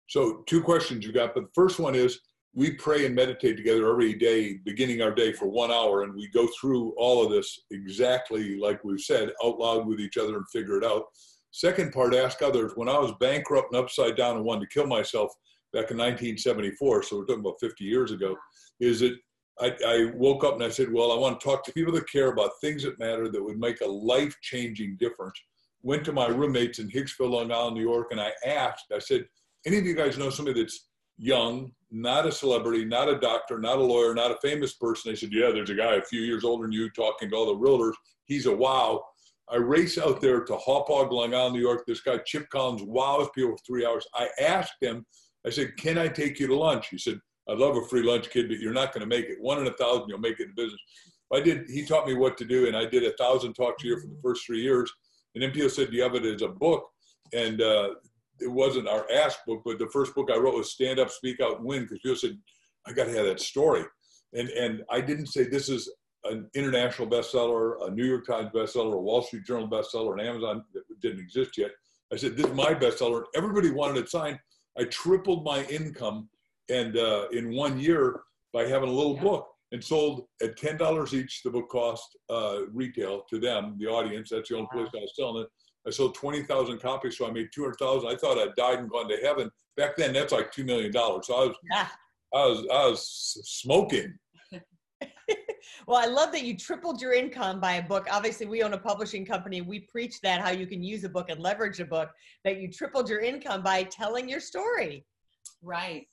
So 0.07 0.43
two 0.47 0.61
questions 0.61 1.05
you 1.05 1.11
got 1.11 1.35
but 1.35 1.43
the 1.43 1.51
first 1.53 1.79
one 1.79 1.95
is 1.95 2.19
we 2.53 2.71
pray 2.71 3.05
and 3.05 3.15
meditate 3.15 3.55
together 3.55 3.89
every 3.89 4.13
day 4.13 4.57
beginning 4.65 5.01
our 5.01 5.11
day 5.11 5.31
for 5.31 5.47
one 5.47 5.71
hour 5.71 6.03
and 6.03 6.13
we 6.13 6.27
go 6.29 6.49
through 6.59 6.93
all 6.97 7.23
of 7.23 7.31
this 7.31 7.61
exactly 7.71 8.59
like 8.59 8.83
we've 8.83 8.99
said 8.99 9.31
out 9.43 9.57
loud 9.57 9.87
with 9.87 10.01
each 10.01 10.17
other 10.17 10.35
and 10.35 10.45
figure 10.49 10.77
it 10.77 10.83
out 10.83 11.05
Second 11.51 11.91
part, 11.91 12.15
ask 12.15 12.41
others. 12.41 12.71
When 12.75 12.89
I 12.89 12.97
was 12.97 13.13
bankrupt 13.19 13.73
and 13.73 13.81
upside 13.81 14.15
down 14.15 14.37
and 14.37 14.45
wanted 14.45 14.69
to 14.69 14.73
kill 14.73 14.87
myself 14.87 15.31
back 15.73 15.91
in 15.91 15.97
1974, 15.97 17.03
so 17.03 17.17
we're 17.17 17.25
talking 17.25 17.41
about 17.41 17.59
50 17.59 17.83
years 17.83 18.11
ago, 18.11 18.35
is 18.79 19.01
that 19.01 19.15
I, 19.59 19.75
I 19.85 20.11
woke 20.15 20.43
up 20.43 20.55
and 20.55 20.63
I 20.63 20.69
said, 20.69 20.91
well, 20.91 21.11
I 21.11 21.17
want 21.17 21.39
to 21.39 21.45
talk 21.45 21.63
to 21.65 21.73
people 21.73 21.93
that 21.93 22.09
care 22.09 22.31
about 22.31 22.51
things 22.61 22.83
that 22.83 22.99
matter 22.99 23.29
that 23.29 23.43
would 23.43 23.59
make 23.59 23.81
a 23.81 23.87
life-changing 23.87 24.97
difference. 24.97 25.39
Went 25.83 26.05
to 26.05 26.13
my 26.13 26.27
roommates 26.27 26.79
in 26.79 26.89
Hicksville, 26.89 27.31
Long 27.31 27.51
Island, 27.51 27.75
New 27.75 27.83
York, 27.83 28.07
and 28.11 28.21
I 28.21 28.31
asked, 28.45 28.85
I 28.93 28.99
said, 28.99 29.25
any 29.65 29.77
of 29.77 29.85
you 29.85 29.95
guys 29.95 30.17
know 30.17 30.29
somebody 30.29 30.61
that's 30.61 30.87
young, 31.17 31.71
not 31.91 32.25
a 32.25 32.31
celebrity, 32.31 32.85
not 32.85 33.09
a 33.09 33.19
doctor, 33.19 33.59
not 33.59 33.77
a 33.77 33.83
lawyer, 33.83 34.15
not 34.15 34.31
a 34.31 34.37
famous 34.41 34.73
person? 34.73 35.11
They 35.11 35.15
said, 35.15 35.31
yeah, 35.31 35.51
there's 35.51 35.69
a 35.69 35.75
guy 35.75 35.95
a 35.95 36.01
few 36.01 36.21
years 36.21 36.43
older 36.43 36.63
than 36.63 36.71
you 36.71 36.89
talking 36.89 37.29
to 37.29 37.35
all 37.35 37.45
the 37.47 37.67
realtors. 37.67 37.93
He's 38.25 38.45
a 38.45 38.55
wow. 38.55 39.03
I 39.51 39.57
race 39.57 39.97
out 39.97 40.21
there 40.21 40.41
to 40.45 40.53
Hauppauge, 40.53 41.11
Long 41.11 41.33
Island, 41.33 41.55
New 41.55 41.61
York. 41.61 41.83
This 41.85 42.01
guy, 42.01 42.17
Chip 42.25 42.49
Collins, 42.49 42.83
wows 42.83 43.27
people 43.35 43.51
for 43.51 43.63
three 43.67 43.85
hours. 43.85 44.07
I 44.15 44.29
asked 44.39 44.75
him, 44.81 45.05
I 45.45 45.49
said, 45.49 45.75
Can 45.77 45.97
I 45.97 46.07
take 46.07 46.39
you 46.39 46.47
to 46.47 46.55
lunch? 46.55 46.87
He 46.89 46.97
said, 46.97 47.19
I'd 47.49 47.57
love 47.57 47.75
a 47.75 47.85
free 47.87 48.03
lunch, 48.03 48.29
kid, 48.29 48.47
but 48.47 48.59
you're 48.59 48.73
not 48.73 48.93
going 48.93 49.01
to 49.01 49.07
make 49.07 49.25
it. 49.25 49.41
One 49.41 49.59
in 49.59 49.67
a 49.67 49.73
thousand, 49.73 50.07
you'll 50.07 50.19
make 50.19 50.39
it 50.39 50.47
in 50.47 50.55
business. 50.55 50.79
I 51.33 51.41
did, 51.41 51.69
he 51.69 51.85
taught 51.85 52.07
me 52.07 52.13
what 52.13 52.37
to 52.37 52.45
do, 52.45 52.67
and 52.67 52.75
I 52.75 52.85
did 52.85 53.03
a 53.03 53.13
thousand 53.13 53.53
talks 53.53 53.83
a 53.83 53.87
year 53.87 53.99
for 53.99 54.07
the 54.07 54.19
first 54.21 54.45
three 54.45 54.61
years. 54.61 54.91
And 55.33 55.43
then 55.43 55.51
people 55.51 55.69
said, 55.69 55.91
Do 55.91 55.97
you 55.97 56.03
have 56.03 56.15
it 56.15 56.25
as 56.25 56.41
a 56.41 56.47
book? 56.47 56.87
And 57.33 57.61
uh, 57.61 57.91
it 58.39 58.51
wasn't 58.51 58.87
our 58.87 59.05
ask 59.11 59.39
book, 59.45 59.61
but 59.65 59.79
the 59.79 59.89
first 59.89 60.15
book 60.15 60.29
I 60.31 60.37
wrote 60.37 60.55
was 60.55 60.71
Stand 60.71 60.99
Up, 60.99 61.09
Speak 61.09 61.41
Out, 61.41 61.57
and 61.57 61.65
Win, 61.65 61.83
because 61.83 61.99
people 61.99 62.15
said, 62.15 62.37
I 62.87 62.93
got 62.93 63.05
to 63.05 63.15
have 63.15 63.25
that 63.25 63.39
story. 63.39 63.83
And, 64.33 64.49
and 64.49 64.83
I 64.89 65.01
didn't 65.01 65.27
say 65.27 65.43
this 65.43 65.67
is 65.67 65.91
an 66.25 66.49
international 66.53 67.07
bestseller, 67.07 67.87
a 67.87 67.91
New 67.91 68.05
York 68.05 68.25
Times 68.27 68.49
bestseller, 68.53 68.93
a 68.93 69.01
Wall 69.01 69.21
Street 69.21 69.45
Journal 69.45 69.67
bestseller, 69.67 70.13
an 70.13 70.25
Amazon 70.25 70.63
that 70.73 70.83
didn't 71.01 71.19
exist 71.19 71.57
yet. 71.57 71.71
I 72.13 72.17
said, 72.17 72.35
"This 72.35 72.47
is 72.47 72.53
my 72.53 72.73
bestseller." 72.73 73.23
Everybody 73.35 73.71
wanted 73.71 73.97
it 73.97 74.09
signed. 74.09 74.39
I 74.77 74.83
tripled 74.85 75.43
my 75.43 75.63
income, 75.65 76.29
and 76.69 76.97
uh, 76.97 77.27
in 77.31 77.55
one 77.55 77.79
year 77.79 78.21
by 78.53 78.63
having 78.65 78.89
a 78.89 78.93
little 78.93 79.15
yeah. 79.15 79.23
book, 79.23 79.47
and 79.71 79.83
sold 79.83 80.27
at 80.41 80.57
ten 80.57 80.77
dollars 80.77 81.13
each. 81.13 81.41
The 81.43 81.49
book 81.49 81.69
cost 81.69 82.17
uh, 82.29 82.61
retail 82.71 83.23
to 83.29 83.39
them, 83.39 83.77
the 83.79 83.87
audience. 83.87 84.29
That's 84.29 84.49
the 84.49 84.55
only 84.55 84.67
wow. 84.73 84.81
place 84.83 84.91
I 84.95 84.99
was 84.99 85.13
selling 85.15 85.43
it. 85.43 85.49
I 85.87 85.89
sold 85.89 86.15
twenty 86.15 86.43
thousand 86.43 86.79
copies, 86.79 87.17
so 87.17 87.27
I 87.27 87.31
made 87.31 87.49
two 87.53 87.63
hundred 87.63 87.77
thousand. 87.79 88.09
I 88.09 88.15
thought 88.15 88.37
I'd 88.37 88.55
died 88.55 88.79
and 88.79 88.89
gone 88.89 89.09
to 89.09 89.17
heaven. 89.17 89.49
Back 89.77 89.95
then, 89.95 90.13
that's 90.13 90.33
like 90.33 90.51
two 90.51 90.63
million 90.63 90.91
dollars. 90.91 91.27
So 91.27 91.33
I 91.35 91.45
was, 91.47 91.55
yeah. 91.71 91.87
I 92.33 92.45
was, 92.45 92.67
I 92.71 92.87
was 92.87 93.41
smoking 93.45 94.13
well, 95.87 95.97
I 95.97 96.05
love 96.05 96.31
that 96.31 96.43
you 96.43 96.57
tripled 96.57 97.01
your 97.01 97.13
income 97.13 97.59
by 97.59 97.73
a 97.73 97.83
book. 97.83 98.07
Obviously, 98.11 98.45
we 98.45 98.63
own 98.63 98.73
a 98.73 98.77
publishing 98.77 99.25
company. 99.25 99.61
We 99.61 99.81
preach 99.81 100.19
that 100.21 100.41
how 100.41 100.51
you 100.51 100.67
can 100.67 100.83
use 100.83 101.03
a 101.03 101.09
book 101.09 101.29
and 101.29 101.39
leverage 101.39 101.79
a 101.79 101.85
book, 101.85 102.11
that 102.43 102.59
you 102.59 102.69
tripled 102.69 103.09
your 103.09 103.19
income 103.19 103.63
by 103.63 103.83
telling 103.83 104.27
your 104.27 104.39
story. 104.39 105.05
Right. 105.61 106.07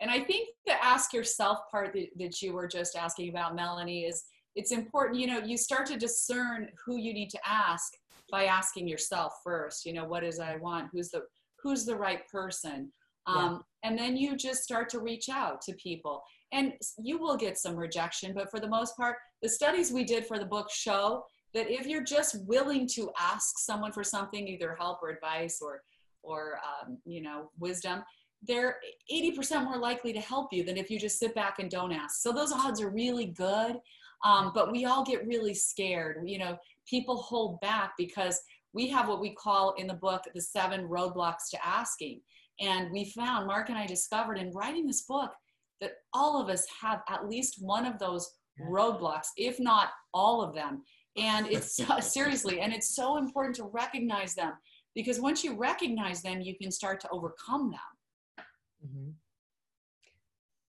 And 0.00 0.10
I 0.10 0.20
think 0.20 0.48
the 0.66 0.82
ask 0.82 1.12
yourself 1.12 1.58
part 1.70 1.92
that, 1.92 2.08
that 2.18 2.40
you 2.40 2.52
were 2.52 2.66
just 2.66 2.96
asking 2.96 3.28
about, 3.28 3.54
Melanie, 3.54 4.04
is 4.04 4.24
it's 4.56 4.72
important, 4.72 5.20
you 5.20 5.26
know, 5.26 5.38
you 5.38 5.56
start 5.56 5.86
to 5.86 5.96
discern 5.96 6.68
who 6.84 6.96
you 6.96 7.12
need 7.12 7.30
to 7.30 7.38
ask 7.46 7.92
by 8.30 8.44
asking 8.44 8.88
yourself 8.88 9.34
first, 9.44 9.84
you 9.84 9.92
know, 9.92 10.04
what 10.04 10.24
is 10.24 10.40
I 10.40 10.56
want? 10.56 10.88
Who's 10.92 11.10
the 11.10 11.22
who's 11.62 11.84
the 11.84 11.96
right 11.96 12.26
person? 12.28 12.90
Um, 13.26 13.36
yeah. 13.84 13.90
and 13.90 13.98
then 13.98 14.16
you 14.16 14.34
just 14.34 14.62
start 14.62 14.88
to 14.90 15.00
reach 15.00 15.28
out 15.28 15.60
to 15.62 15.74
people 15.74 16.22
and 16.52 16.72
you 16.98 17.18
will 17.18 17.36
get 17.36 17.58
some 17.58 17.76
rejection 17.76 18.32
but 18.34 18.50
for 18.50 18.60
the 18.60 18.68
most 18.68 18.96
part 18.96 19.16
the 19.42 19.48
studies 19.48 19.92
we 19.92 20.04
did 20.04 20.26
for 20.26 20.38
the 20.38 20.44
book 20.44 20.70
show 20.70 21.24
that 21.52 21.70
if 21.70 21.86
you're 21.86 22.04
just 22.04 22.36
willing 22.46 22.86
to 22.86 23.10
ask 23.18 23.58
someone 23.58 23.92
for 23.92 24.04
something 24.04 24.46
either 24.46 24.76
help 24.78 24.98
or 25.02 25.10
advice 25.10 25.60
or 25.62 25.82
or 26.22 26.58
um, 26.64 26.98
you 27.04 27.22
know 27.22 27.50
wisdom 27.58 28.02
they're 28.48 28.76
80% 29.12 29.64
more 29.64 29.76
likely 29.76 30.14
to 30.14 30.20
help 30.20 30.50
you 30.50 30.64
than 30.64 30.78
if 30.78 30.90
you 30.90 30.98
just 30.98 31.18
sit 31.18 31.34
back 31.34 31.58
and 31.58 31.70
don't 31.70 31.92
ask. 31.92 32.22
So 32.22 32.32
those 32.32 32.52
odds 32.52 32.80
are 32.80 32.88
really 32.88 33.26
good 33.26 33.76
um, 34.24 34.52
but 34.54 34.70
we 34.70 34.84
all 34.84 35.04
get 35.04 35.26
really 35.26 35.54
scared. 35.54 36.28
You 36.28 36.38
know 36.38 36.58
people 36.88 37.16
hold 37.16 37.60
back 37.60 37.92
because 37.96 38.40
we 38.72 38.88
have 38.88 39.08
what 39.08 39.20
we 39.20 39.34
call 39.34 39.74
in 39.78 39.86
the 39.86 39.94
book 39.94 40.22
the 40.34 40.40
seven 40.40 40.88
roadblocks 40.88 41.48
to 41.50 41.66
asking. 41.66 42.20
And 42.60 42.90
we 42.92 43.06
found 43.06 43.46
mark 43.46 43.70
and 43.70 43.78
i 43.78 43.86
discovered 43.86 44.36
in 44.36 44.50
writing 44.50 44.86
this 44.86 45.02
book 45.02 45.32
that 45.80 45.92
all 46.12 46.40
of 46.40 46.48
us 46.48 46.66
have 46.80 47.00
at 47.08 47.28
least 47.28 47.56
one 47.60 47.86
of 47.86 47.98
those 47.98 48.30
roadblocks, 48.60 49.28
if 49.36 49.58
not 49.58 49.88
all 50.12 50.42
of 50.42 50.54
them. 50.54 50.82
And 51.16 51.46
it's 51.46 51.80
seriously, 52.12 52.60
and 52.60 52.72
it's 52.72 52.94
so 52.94 53.16
important 53.16 53.56
to 53.56 53.64
recognize 53.64 54.34
them 54.34 54.52
because 54.94 55.20
once 55.20 55.44
you 55.44 55.56
recognize 55.56 56.22
them, 56.22 56.40
you 56.40 56.56
can 56.56 56.70
start 56.70 57.00
to 57.00 57.08
overcome 57.10 57.70
them. 57.70 58.44
Mm-hmm. 58.86 59.10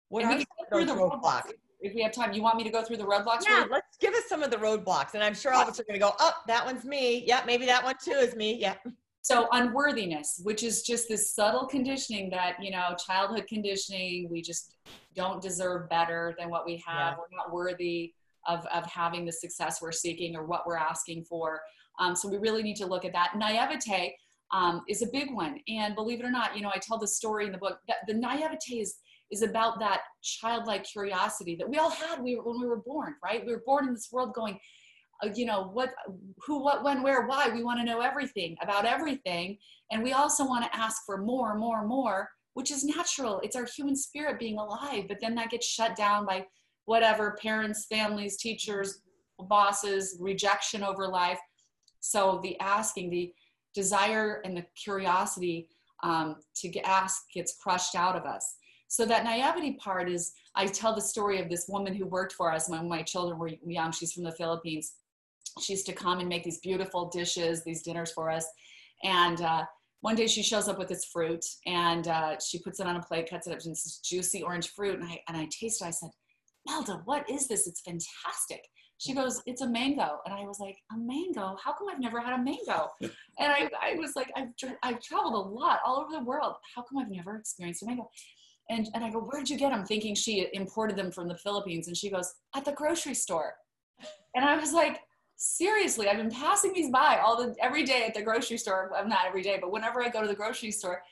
What 0.09 0.23
And 0.23 0.33
are 0.33 0.37
we 0.37 0.41
some 0.41 0.47
can 0.71 0.81
of 0.81 0.87
go 0.87 0.95
those 0.95 1.11
the 1.11 1.17
roadblocks? 1.17 1.53
If 1.81 1.95
we 1.95 2.03
have 2.03 2.13
time, 2.13 2.33
you 2.33 2.43
want 2.43 2.57
me 2.57 2.65
to 2.65 2.71
go 2.71 2.83
through 2.83 2.97
the 2.97 3.05
roadblocks? 3.05 3.43
Yeah, 3.47 3.59
really? 3.59 3.71
let's 3.71 3.97
give 4.01 4.15
us 4.15 4.25
some 4.29 4.43
of 4.43 4.51
the 4.51 4.57
roadblocks. 4.57 5.15
And 5.15 5.23
I'm 5.23 5.35
sure 5.35 5.53
all 5.53 5.63
of 5.63 5.69
us 5.69 5.79
are 5.79 5.85
going 5.85 6.01
to 6.01 6.05
go, 6.05 6.13
oh, 6.19 6.33
that 6.47 6.65
one's 6.65 6.85
me. 6.85 7.25
Yeah, 7.27 7.43
maybe 7.47 7.67
that 7.67 7.85
one 7.85 7.97
too 8.03 8.13
is 8.13 8.35
me. 8.35 8.57
Yeah. 8.57 8.77
So 9.27 9.49
unworthiness, 9.51 10.41
which 10.45 10.63
is 10.63 10.83
just 10.83 11.09
this 11.09 11.35
subtle 11.35 11.67
conditioning 11.67 12.31
that, 12.31 12.63
you 12.63 12.71
know, 12.71 12.95
childhood 13.05 13.49
conditioning, 13.49 14.29
we 14.31 14.41
just 14.41 14.77
don't 15.17 15.43
deserve 15.43 15.89
better 15.89 16.37
than 16.39 16.49
what 16.49 16.65
we 16.65 16.81
have. 16.87 17.15
Yeah. 17.15 17.17
We're 17.19 17.37
not 17.37 17.53
worthy 17.53 18.15
of, 18.47 18.65
of 18.67 18.87
having 18.87 19.27
the 19.27 19.33
success 19.33 19.83
we're 19.83 19.91
seeking 19.91 20.37
or 20.37 20.47
what 20.47 20.65
we're 20.65 20.77
asking 20.77 21.25
for. 21.25 21.61
Um, 21.99 22.15
so 22.15 22.29
we 22.29 22.37
really 22.37 22.63
need 22.63 22.77
to 22.77 22.87
look 22.87 23.05
at 23.05 23.13
that. 23.15 23.33
Naivete 23.37 24.17
um, 24.53 24.83
is 24.89 25.03
a 25.03 25.09
big 25.09 25.35
one. 25.35 25.59
And 25.67 25.97
believe 25.97 26.21
it 26.21 26.25
or 26.25 26.31
not, 26.31 26.55
you 26.55 26.63
know, 26.63 26.71
I 26.73 26.79
tell 26.79 26.97
the 26.97 27.09
story 27.09 27.47
in 27.47 27.53
the 27.53 27.59
book 27.59 27.81
that 27.89 27.97
the 28.07 28.15
naivete 28.15 28.79
is, 28.79 28.99
is 29.33 29.43
about 29.43 29.81
that 29.81 30.03
childlike 30.23 30.85
curiosity 30.85 31.57
that 31.57 31.69
we 31.69 31.79
all 31.79 31.91
had 31.91 32.23
we, 32.23 32.35
when 32.35 32.61
we 32.61 32.69
were 32.69 32.77
born, 32.77 33.17
right? 33.25 33.45
We 33.45 33.51
were 33.51 33.65
born 33.67 33.89
in 33.89 33.95
this 33.95 34.11
world 34.13 34.35
going, 34.35 34.61
you 35.35 35.47
know 35.47 35.71
what 35.73 35.91
who 36.45 36.63
what 36.63 36.85
when 36.85 37.03
where 37.03 37.27
why 37.27 37.49
we 37.49 37.63
want 37.63 37.79
to 37.79 37.85
know 37.85 38.01
everything 38.01 38.57
about 38.63 38.85
everything 38.85 39.57
and 39.91 40.03
we 40.03 40.13
also 40.13 40.47
want 40.47 40.65
to 40.65 40.77
ask 40.79 41.05
for 41.07 41.19
more 41.19 41.55
more 41.55 41.87
more 41.87 42.29
which 42.55 42.71
is 42.71 42.85
natural 42.85 43.41
it's 43.43 43.57
our 43.57 43.67
human 43.77 43.97
spirit 43.97 44.39
being 44.39 44.59
alive 44.59 45.05
but 45.09 45.19
then 45.21 45.35
that 45.35 45.51
gets 45.51 45.67
shut 45.67 45.97
down 45.97 46.27
by 46.27 46.45
whatever 46.85 47.37
parents 47.41 47.87
families 47.87 48.37
teachers 48.37 49.01
bosses 49.45 50.17
rejection 50.21 50.83
over 50.83 51.07
life. 51.07 51.39
So 52.01 52.41
the 52.43 52.59
asking 52.61 53.11
the 53.11 53.33
desire 53.75 54.41
and 54.45 54.57
the 54.57 54.65
curiosity 54.83 55.69
um, 56.03 56.37
to 56.57 56.79
ask 56.81 57.23
gets 57.35 57.57
crushed 57.61 57.95
out 57.95 58.17
of 58.17 58.25
us. 58.25 58.57
So 58.89 59.05
that 59.07 59.25
naivety 59.25 59.73
part 59.73 60.09
is 60.09 60.33
i 60.55 60.65
tell 60.65 60.95
the 60.95 61.01
story 61.01 61.41
of 61.41 61.49
this 61.49 61.67
woman 61.69 61.93
who 61.93 62.07
worked 62.07 62.33
for 62.33 62.53
us 62.53 62.69
when 62.69 62.89
my 62.89 63.03
children 63.03 63.37
were 63.37 63.51
young 63.67 63.91
she's 63.91 64.13
from 64.13 64.23
the 64.23 64.31
philippines 64.31 64.93
she 65.61 65.73
used 65.73 65.87
to 65.87 65.93
come 65.93 66.19
and 66.21 66.29
make 66.29 66.45
these 66.45 66.61
beautiful 66.61 67.09
dishes, 67.09 67.65
these 67.65 67.83
dinners 67.83 68.13
for 68.13 68.31
us. 68.31 68.47
And 69.05 69.41
uh, 69.41 69.65
one 70.01 70.15
day 70.15 70.27
she 70.27 70.43
shows 70.43 70.69
up 70.69 70.79
with 70.79 70.89
this 70.89 71.05
fruit 71.07 71.45
and 71.67 72.09
uh, 72.09 72.37
she 72.39 72.59
puts 72.59 72.81
it 72.81 72.87
on 72.87 72.97
a 72.97 73.03
plate, 73.03 73.31
cuts 73.31 73.47
it 73.47 73.51
up, 73.53 73.61
and 73.61 73.73
it's 73.73 73.85
this 73.85 73.99
juicy 73.99 74.43
orange 74.43 74.71
fruit. 74.71 75.01
And 75.01 75.09
I, 75.09 75.21
and 75.29 75.37
I 75.37 75.49
tasted 75.51 75.85
it. 75.85 75.89
I 75.89 75.91
said, 75.91 76.11
Melda, 76.69 77.03
what 77.05 77.29
is 77.31 77.49
this? 77.49 77.67
It's 77.67 77.81
fantastic. 77.81 78.63
She 78.99 79.15
goes, 79.15 79.43
it's 79.47 79.61
a 79.61 79.69
mango. 79.69 80.21
And 80.25 80.35
I 80.35 80.45
was 80.45 80.59
like, 80.59 80.77
a 80.93 80.99
mango? 80.99 81.57
How 81.63 81.73
come 81.73 81.89
I've 81.91 82.01
never 82.01 82.21
had 82.21 82.39
a 82.39 82.43
mango? 82.43 82.89
and 83.01 83.13
I, 83.41 83.69
I 83.81 83.95
was 83.97 84.17
like, 84.17 84.31
I've, 84.37 84.49
I've 84.83 85.03
traveled 85.03 85.35
a 85.35 85.49
lot 85.49 85.81
all 85.85 86.01
over 86.01 86.13
the 86.13 86.25
world. 86.25 86.55
How 86.75 86.83
come 86.83 86.99
I've 86.99 87.11
never 87.11 87.37
experienced 87.37 87.83
a 87.83 87.87
mango? 87.87 88.11
And, 88.69 88.89
and 88.95 89.05
I 89.05 89.11
go, 89.11 89.21
where'd 89.21 89.49
you 89.49 89.59
get 89.59 89.71
them? 89.71 89.85
Thinking 89.85 90.15
she 90.15 90.49
imported 90.53 90.97
them 90.97 91.13
from 91.13 91.29
the 91.29 91.37
Philippines. 91.37 91.89
And 91.89 91.97
she 91.97 92.11
goes, 92.11 92.33
at 92.55 92.65
the 92.65 92.73
grocery 92.73 93.15
store. 93.15 93.55
And 94.35 94.45
I 94.45 94.57
was 94.57 94.73
like, 94.73 95.01
seriously 95.37 96.09
i've 96.09 96.17
been 96.17 96.31
passing 96.31 96.73
these 96.73 96.91
by 96.91 97.21
all 97.23 97.37
the 97.37 97.55
every 97.61 97.85
day 97.85 98.05
at 98.07 98.15
the 98.15 98.23
grocery 98.23 98.57
store. 98.57 98.89
Well, 98.91 99.07
not 99.07 99.27
every 99.27 99.43
day 99.43 99.59
but 99.61 99.71
whenever 99.71 100.03
i 100.03 100.09
go 100.09 100.23
to 100.23 100.29
the 100.29 100.35
grocery 100.35 100.71
store 100.71 101.03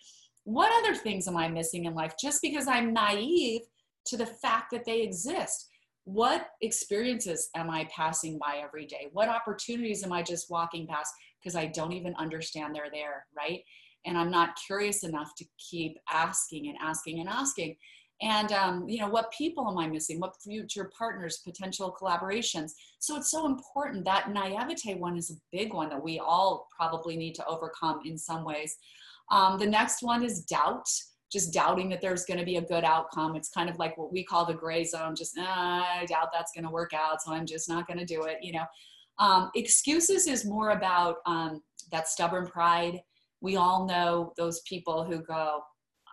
what 0.44 0.70
other 0.82 0.94
things 0.94 1.26
am 1.26 1.36
i 1.36 1.48
missing 1.48 1.86
in 1.86 1.94
life? 1.94 2.14
Just 2.20 2.40
because 2.42 2.68
i'm 2.68 2.92
naive 2.92 3.62
to 4.06 4.16
the 4.16 4.26
fact 4.26 4.70
that 4.70 4.84
they 4.84 5.00
exist. 5.00 5.68
What 6.04 6.48
experiences 6.60 7.48
am 7.56 7.70
i 7.70 7.88
passing 7.94 8.38
by 8.38 8.60
every 8.62 8.86
day? 8.86 9.08
What 9.12 9.28
opportunities 9.28 10.04
am 10.04 10.12
i 10.12 10.22
just 10.22 10.50
walking 10.50 10.86
past 10.86 11.12
because 11.42 11.56
i 11.56 11.66
don't 11.66 11.92
even 11.92 12.14
understand 12.16 12.74
they're 12.74 12.90
there 12.92 13.26
right? 13.36 13.60
And 14.06 14.18
i'm 14.18 14.30
not 14.30 14.58
curious 14.66 15.02
enough 15.02 15.34
to 15.38 15.46
keep 15.58 15.96
asking 16.10 16.68
and 16.68 16.76
asking 16.80 17.20
and 17.20 17.28
asking 17.28 17.76
and 18.24 18.52
um, 18.52 18.88
you 18.88 18.98
know 18.98 19.08
what 19.08 19.30
people 19.32 19.68
am 19.68 19.76
i 19.76 19.86
missing? 19.86 20.18
What 20.18 20.40
future 20.42 20.90
partners 20.96 21.42
potential 21.44 21.94
collaborations? 22.00 22.72
So 22.98 23.16
it's 23.16 23.30
so 23.30 23.44
important 23.44 24.04
that 24.06 24.32
naivete 24.32 24.94
one 24.94 25.18
is 25.18 25.30
a 25.30 25.34
big 25.52 25.74
one 25.74 25.90
that 25.90 26.02
we 26.02 26.18
all 26.18 26.66
probably 26.74 27.18
need 27.18 27.34
to 27.34 27.46
overcome 27.46 28.00
in 28.06 28.16
some 28.16 28.42
ways. 28.42 28.76
Um, 29.30 29.58
the 29.58 29.66
next 29.66 30.02
one 30.02 30.24
is 30.24 30.40
doubt 30.40 30.88
just 31.30 31.52
doubting 31.52 31.90
that 31.90 32.00
there's 32.00 32.24
going 32.24 32.38
to 32.38 32.46
be 32.46 32.56
a 32.56 32.62
good 32.62 32.84
outcome. 32.84 33.36
It's 33.36 33.50
kind 33.50 33.68
of 33.68 33.76
like 33.76 33.98
what 33.98 34.10
we 34.10 34.24
call 34.24 34.46
the 34.46 34.54
gray 34.54 34.84
zone 34.84 35.14
just 35.14 35.36
ah, 35.38 35.98
i 36.00 36.06
doubt 36.06 36.28
that's 36.32 36.52
going 36.52 36.64
to 36.64 36.70
work 36.70 36.92
out 36.94 37.20
so 37.20 37.32
i'm 37.32 37.44
just 37.44 37.68
not 37.68 37.86
going 37.86 37.98
to 37.98 38.06
do 38.06 38.22
it 38.24 38.38
you 38.40 38.52
know? 38.52 38.64
Um, 39.18 39.50
excuses 39.54 40.26
is 40.26 40.46
more 40.46 40.70
about 40.70 41.16
um, 41.26 41.62
that 41.92 42.08
stubborn 42.08 42.46
pride. 42.46 43.00
We 43.40 43.56
all 43.56 43.86
know 43.86 44.32
those 44.38 44.62
people 44.62 45.04
who 45.04 45.18
go 45.20 45.60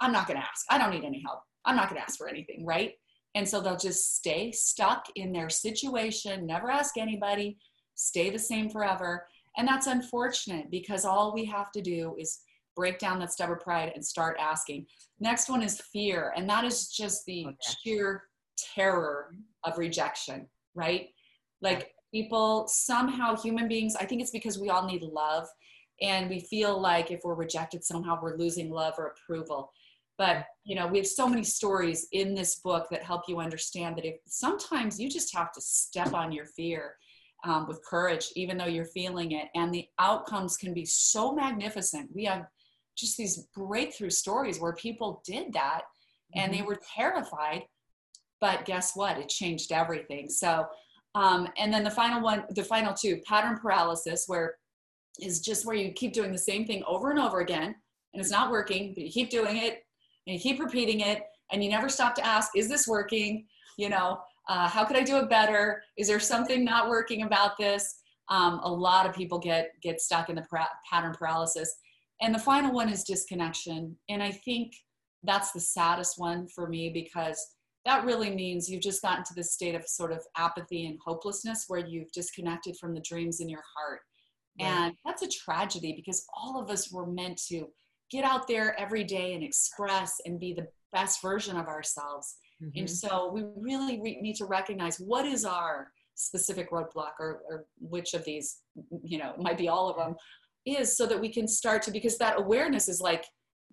i'm 0.02 0.12
not 0.12 0.28
going 0.28 0.40
to 0.42 0.46
ask. 0.46 0.66
I 0.70 0.78
don't 0.78 0.92
need 0.92 1.06
any 1.06 1.22
help 1.26 1.40
I'm 1.66 1.76
not 1.76 1.90
going 1.90 2.00
to 2.00 2.04
ask 2.04 2.18
for 2.18 2.28
anything, 2.30 2.66
right? 2.66 2.94
And 3.36 3.48
so 3.48 3.62
they'll 3.62 3.78
just 3.78 4.16
stay 4.16 4.52
stuck 4.52 5.06
in 5.16 5.32
their 5.32 5.50
situation, 5.50 6.46
never 6.46 6.70
ask 6.70 6.98
anybody, 6.98 7.58
stay 7.96 8.30
the 8.30 8.40
same 8.40 8.70
forever. 8.70 9.26
And 9.58 9.68
that's 9.68 9.88
unfortunate 9.88 10.70
because 10.70 11.06
all 11.06 11.34
we 11.34 11.46
have 11.46 11.72
to 11.72 11.82
do 11.82 12.16
is 12.18 12.40
break 12.76 13.00
down 13.00 13.20
that 13.20 13.32
stubborn 13.32 13.60
pride 13.60 13.92
and 13.96 14.06
start 14.06 14.38
asking. 14.40 14.86
Next 15.20 15.50
one 15.50 15.62
is 15.62 15.82
fear, 15.94 16.34
and 16.36 16.50
that 16.50 16.64
is 16.64 16.90
just 16.90 17.26
the 17.26 17.46
oh, 17.46 17.50
Okay. 17.50 17.76
sheer 17.84 18.24
terror 18.76 19.36
of 19.64 19.78
rejection, 19.78 20.48
right? 20.76 21.10
Like 21.62 21.92
people, 22.14 22.68
somehow 22.68 23.36
human 23.36 23.68
beings, 23.68 23.96
I 23.96 24.06
think 24.06 24.22
it's 24.22 24.32
because 24.32 24.60
we 24.60 24.70
all 24.70 24.86
need 24.86 25.04
love. 25.04 25.48
And 26.02 26.30
we 26.30 26.40
feel 26.40 26.82
like 26.82 27.12
if 27.12 27.22
we're 27.24 27.36
rejected, 27.36 27.84
somehow 27.84 28.20
we're 28.22 28.38
losing 28.38 28.72
love 28.72 28.96
or 28.98 29.14
approval 29.14 29.72
but 30.22 30.46
you 30.66 30.76
know 30.76 30.86
we 30.86 31.00
have 31.00 31.08
so 31.08 31.28
many 31.28 31.44
stories 31.44 32.08
in 32.12 32.36
this 32.36 32.58
book 32.58 32.86
that 32.92 33.02
help 33.02 33.24
you 33.28 33.40
understand 33.40 33.96
that 33.98 34.06
if 34.06 34.18
sometimes 34.28 35.00
you 35.00 35.10
just 35.10 35.36
have 35.36 35.52
to 35.52 35.60
step 35.60 36.14
on 36.14 36.32
your 36.32 36.46
fear 36.46 36.94
um, 37.44 37.68
with 37.68 37.84
courage 37.84 38.28
even 38.36 38.56
though 38.56 38.68
you're 38.68 38.86
feeling 38.86 39.32
it. 39.32 39.48
And 39.56 39.74
the 39.74 39.88
outcomes 39.98 40.58
can 40.58 40.76
be 40.76 40.86
so 40.86 41.34
magnificent. 41.34 42.12
We 42.14 42.26
have 42.26 42.46
just 42.96 43.18
these 43.18 43.48
breakthrough 43.56 44.12
stories 44.12 44.60
where 44.60 44.74
people 44.74 45.24
did 45.26 45.54
that 45.54 45.82
and 46.36 46.54
they 46.54 46.62
were 46.62 46.78
terrified 46.96 47.64
but 48.40 48.66
guess 48.66 48.96
what? 48.96 49.18
It 49.18 49.30
changed 49.30 49.72
everything. 49.72 50.30
So 50.30 50.68
um, 51.16 51.48
and 51.58 51.74
then 51.74 51.84
the 51.84 51.98
final 52.02 52.22
one 52.22 52.44
the 52.52 52.64
final 52.64 52.94
two 52.94 53.22
pattern 53.28 53.58
paralysis 53.58 54.26
where 54.28 54.58
is 55.20 55.42
just 55.42 55.66
where 55.66 55.76
you 55.76 55.92
keep 55.94 56.14
doing 56.14 56.32
the 56.32 56.38
same 56.52 56.68
thing 56.68 56.84
over 56.88 57.10
and 57.10 57.20
over 57.20 57.40
again 57.40 57.74
and 58.14 58.22
it's 58.22 58.32
not 58.32 58.52
working 58.52 58.94
but 58.94 59.04
you 59.04 59.12
keep 59.12 59.32
doing 59.32 59.58
it 59.58 59.84
you 60.32 60.40
keep 60.40 60.60
repeating 60.60 61.02
it 61.02 61.24
and 61.52 61.64
you 61.64 61.70
never 61.70 61.90
stop 61.90 62.16
to 62.16 62.26
ask 62.26 62.52
is 62.56 62.68
this 62.68 62.88
working? 62.88 63.46
You 63.78 63.90
know 63.90 64.20
uh, 64.48 64.68
how 64.68 64.84
could 64.84 64.98
i 64.98 65.04
do 65.04 65.18
it 65.18 65.30
better? 65.30 65.82
Is 65.98 66.08
there 66.08 66.20
something 66.20 66.64
not 66.64 66.90
working 66.90 67.24
about 67.24 67.58
this? 67.58 68.00
Um, 68.30 68.60
a 68.64 68.72
lot 68.72 69.08
of 69.08 69.16
people 69.16 69.40
get 69.40 69.72
get 69.82 70.02
stuck 70.02 70.30
in 70.30 70.36
the 70.36 70.46
pattern 70.90 71.14
paralysis. 71.18 71.74
And 72.22 72.36
the 72.36 72.40
final 72.40 72.74
one 72.74 72.90
is 72.90 73.04
disconnection. 73.04 73.96
And 74.10 74.22
i 74.22 74.32
think 74.32 74.74
that's 75.24 75.52
the 75.52 75.60
saddest 75.60 76.16
one 76.18 76.48
for 76.48 76.68
me 76.68 76.90
because 76.90 77.40
that 77.86 78.06
really 78.06 78.30
means 78.30 78.70
you've 78.70 78.82
just 78.82 79.02
gotten 79.02 79.24
to 79.24 79.34
this 79.36 79.54
state 79.54 79.76
of 79.76 79.88
sort 79.88 80.12
of 80.12 80.20
apathy 80.38 80.86
and 80.86 81.00
hopelessness 81.04 81.66
where 81.68 81.86
you've 81.86 82.12
disconnected 82.12 82.76
from 82.80 82.94
the 82.94 83.02
dreams 83.02 83.40
in 83.40 83.50
your 83.50 83.64
heart. 83.76 84.02
Right. 84.60 84.68
and 84.68 84.96
that's 85.06 85.22
a 85.22 85.30
tragedy 85.30 85.94
because 85.96 86.26
all 86.36 86.62
of 86.62 86.70
us 86.70 86.92
were 86.92 87.08
meant 87.08 87.40
to 87.48 87.68
get 88.12 88.26
out 88.26 88.48
there 88.48 88.80
every 88.80 89.04
day 89.04 89.34
and 89.34 89.44
express 89.44 90.20
and 90.26 90.40
be 90.40 90.54
the 90.54 90.68
best 90.92 91.22
version 91.22 91.58
of 91.58 91.68
ourselves. 91.68 92.36
Mhm. 92.62 92.72
And 92.82 92.90
so 92.90 93.32
we 93.32 93.44
really 93.56 94.02
re- 94.02 94.22
need 94.22 94.36
to 94.36 94.46
recognize 94.46 95.00
what 95.00 95.26
is 95.26 95.46
our 95.46 95.92
specific 96.16 96.70
roadblock 96.72 97.14
or, 97.20 97.42
or 97.50 97.66
which 97.80 98.14
of 98.14 98.24
these, 98.26 98.62
you 99.04 99.18
know, 99.18 99.34
might 99.38 99.58
be 99.58 99.70
all 99.70 99.90
of 99.90 99.98
them, 99.98 100.16
is 100.66 100.96
so 100.96 101.08
that 101.08 101.20
we 101.20 101.30
can 101.30 101.48
start 101.48 101.82
to, 101.84 101.92
because 101.92 102.18
that 102.18 102.38
awareness 102.38 102.88
is 102.88 103.02
like 103.02 103.26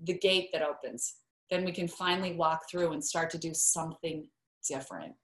the 0.04 0.14
gate 0.14 0.48
that 0.52 0.62
opens. 0.62 1.16
Then 1.50 1.64
we 1.64 1.72
can 1.72 1.88
finally 1.88 2.34
walk 2.34 2.70
through 2.70 2.92
and 2.92 3.04
start 3.04 3.30
to 3.30 3.38
do 3.38 3.52
something 3.52 4.30
different. 4.66 5.14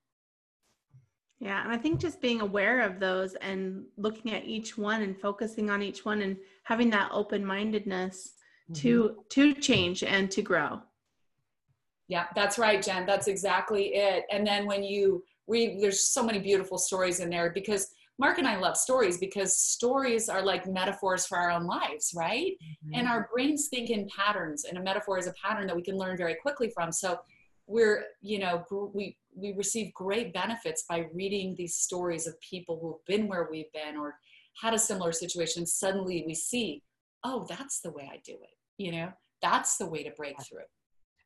Yeah, 1.38 1.62
and 1.62 1.72
I 1.72 1.76
think 1.76 2.00
just 2.00 2.20
being 2.20 2.40
aware 2.40 2.80
of 2.80 3.00
those 3.00 3.34
and 3.36 3.84
looking 3.96 4.32
at 4.32 4.44
each 4.44 4.76
one 4.76 5.02
and 5.02 5.18
focusing 5.20 5.70
on 5.70 5.82
each 5.82 6.04
one 6.04 6.22
and 6.22 6.36
having 6.64 6.90
that 6.90 7.10
open-mindedness 7.12 8.34
to 8.72 9.24
to 9.30 9.54
change 9.54 10.02
and 10.02 10.30
to 10.30 10.42
grow. 10.42 10.80
Yeah, 12.08 12.26
that's 12.34 12.58
right, 12.58 12.82
Jen. 12.82 13.06
That's 13.06 13.28
exactly 13.28 13.94
it. 13.94 14.24
And 14.30 14.46
then 14.46 14.66
when 14.66 14.82
you 14.82 15.22
read, 15.46 15.80
there's 15.80 16.08
so 16.08 16.22
many 16.22 16.38
beautiful 16.38 16.78
stories 16.78 17.20
in 17.20 17.30
there 17.30 17.50
because 17.50 17.90
Mark 18.18 18.38
and 18.38 18.46
I 18.46 18.56
love 18.56 18.76
stories 18.76 19.18
because 19.18 19.56
stories 19.56 20.28
are 20.28 20.42
like 20.42 20.66
metaphors 20.66 21.26
for 21.26 21.36
our 21.36 21.50
own 21.50 21.66
lives, 21.66 22.12
right? 22.14 22.56
Mhm. 22.62 22.98
And 22.98 23.08
our 23.08 23.28
brains 23.32 23.68
think 23.68 23.90
in 23.90 24.08
patterns, 24.08 24.64
and 24.64 24.78
a 24.78 24.82
metaphor 24.82 25.18
is 25.18 25.26
a 25.26 25.32
pattern 25.32 25.66
that 25.66 25.76
we 25.76 25.82
can 25.82 25.96
learn 25.96 26.16
very 26.16 26.36
quickly 26.36 26.70
from. 26.70 26.92
So 26.92 27.18
we're, 27.66 28.04
you 28.20 28.38
know, 28.38 28.64
we 28.94 29.16
we 29.36 29.52
receive 29.52 29.92
great 29.94 30.32
benefits 30.32 30.84
by 30.88 31.08
reading 31.12 31.56
these 31.56 31.74
stories 31.74 32.28
of 32.28 32.38
people 32.40 32.78
who've 32.78 33.04
been 33.06 33.26
where 33.26 33.48
we've 33.50 33.72
been 33.72 33.96
or 33.96 34.16
had 34.62 34.74
a 34.74 34.78
similar 34.78 35.10
situation. 35.10 35.66
Suddenly 35.66 36.22
we 36.24 36.34
see, 36.34 36.84
oh, 37.24 37.46
that's 37.48 37.80
the 37.80 37.90
way 37.90 38.08
I 38.12 38.20
do 38.24 38.32
it. 38.32 38.56
You 38.78 38.92
know, 38.92 39.12
that's 39.42 39.76
the 39.76 39.86
way 39.86 40.02
to 40.04 40.10
break 40.10 40.36
through. 40.42 40.60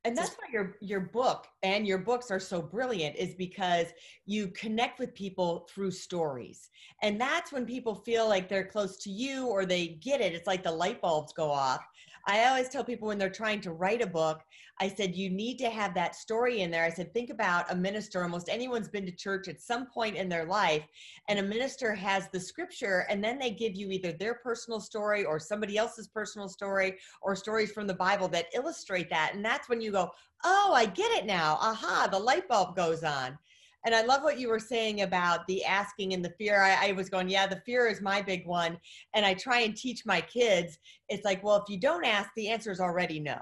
And 0.04 0.16
that's 0.16 0.30
why 0.30 0.46
your 0.52 0.76
your 0.80 1.00
book 1.00 1.46
and 1.62 1.86
your 1.86 1.98
books 1.98 2.30
are 2.30 2.38
so 2.40 2.62
brilliant 2.62 3.16
is 3.16 3.34
because 3.34 3.88
you 4.26 4.48
connect 4.48 5.00
with 5.00 5.12
people 5.14 5.68
through 5.68 5.90
stories. 5.90 6.70
And 7.02 7.20
that's 7.20 7.52
when 7.52 7.66
people 7.66 7.96
feel 7.96 8.28
like 8.28 8.48
they're 8.48 8.64
close 8.64 8.96
to 8.98 9.10
you 9.10 9.48
or 9.48 9.66
they 9.66 9.98
get 10.00 10.20
it. 10.20 10.34
It's 10.34 10.46
like 10.46 10.62
the 10.62 10.70
light 10.70 11.02
bulbs 11.02 11.32
go 11.32 11.50
off. 11.50 11.84
I 12.28 12.44
always 12.44 12.68
tell 12.68 12.84
people 12.84 13.08
when 13.08 13.16
they're 13.16 13.30
trying 13.30 13.62
to 13.62 13.72
write 13.72 14.02
a 14.02 14.06
book, 14.06 14.42
I 14.80 14.88
said, 14.88 15.16
you 15.16 15.30
need 15.30 15.56
to 15.60 15.70
have 15.70 15.94
that 15.94 16.14
story 16.14 16.60
in 16.60 16.70
there. 16.70 16.84
I 16.84 16.90
said, 16.90 17.14
think 17.14 17.30
about 17.30 17.72
a 17.72 17.74
minister. 17.74 18.22
Almost 18.22 18.50
anyone's 18.50 18.90
been 18.90 19.06
to 19.06 19.12
church 19.12 19.48
at 19.48 19.62
some 19.62 19.86
point 19.86 20.14
in 20.14 20.28
their 20.28 20.44
life, 20.44 20.84
and 21.28 21.38
a 21.38 21.42
minister 21.42 21.94
has 21.94 22.28
the 22.28 22.38
scripture, 22.38 23.06
and 23.08 23.24
then 23.24 23.38
they 23.38 23.50
give 23.50 23.74
you 23.74 23.90
either 23.90 24.12
their 24.12 24.34
personal 24.34 24.78
story 24.78 25.24
or 25.24 25.40
somebody 25.40 25.78
else's 25.78 26.06
personal 26.08 26.48
story 26.48 26.98
or 27.22 27.34
stories 27.34 27.72
from 27.72 27.86
the 27.86 27.94
Bible 27.94 28.28
that 28.28 28.54
illustrate 28.54 29.08
that. 29.08 29.32
And 29.34 29.42
that's 29.42 29.70
when 29.70 29.80
you 29.80 29.90
go, 29.90 30.10
oh, 30.44 30.72
I 30.74 30.84
get 30.84 31.10
it 31.12 31.24
now. 31.24 31.56
Aha, 31.62 32.08
the 32.12 32.18
light 32.18 32.46
bulb 32.46 32.76
goes 32.76 33.04
on. 33.04 33.38
And 33.84 33.94
I 33.94 34.02
love 34.02 34.22
what 34.22 34.38
you 34.38 34.48
were 34.48 34.58
saying 34.58 35.02
about 35.02 35.46
the 35.46 35.64
asking 35.64 36.12
and 36.12 36.24
the 36.24 36.34
fear. 36.38 36.60
I, 36.60 36.88
I, 36.88 36.92
was 36.92 37.08
going, 37.08 37.28
yeah, 37.28 37.46
the 37.46 37.62
fear 37.64 37.86
is 37.86 38.00
my 38.00 38.20
big 38.20 38.46
one. 38.46 38.78
And 39.14 39.24
I 39.24 39.34
try 39.34 39.60
and 39.60 39.76
teach 39.76 40.04
my 40.04 40.20
kids. 40.20 40.78
It's 41.08 41.24
like, 41.24 41.42
well, 41.44 41.56
if 41.56 41.72
you 41.72 41.78
don't 41.78 42.04
ask, 42.04 42.30
the 42.36 42.48
answer 42.48 42.72
is 42.72 42.80
already 42.80 43.20
no. 43.20 43.38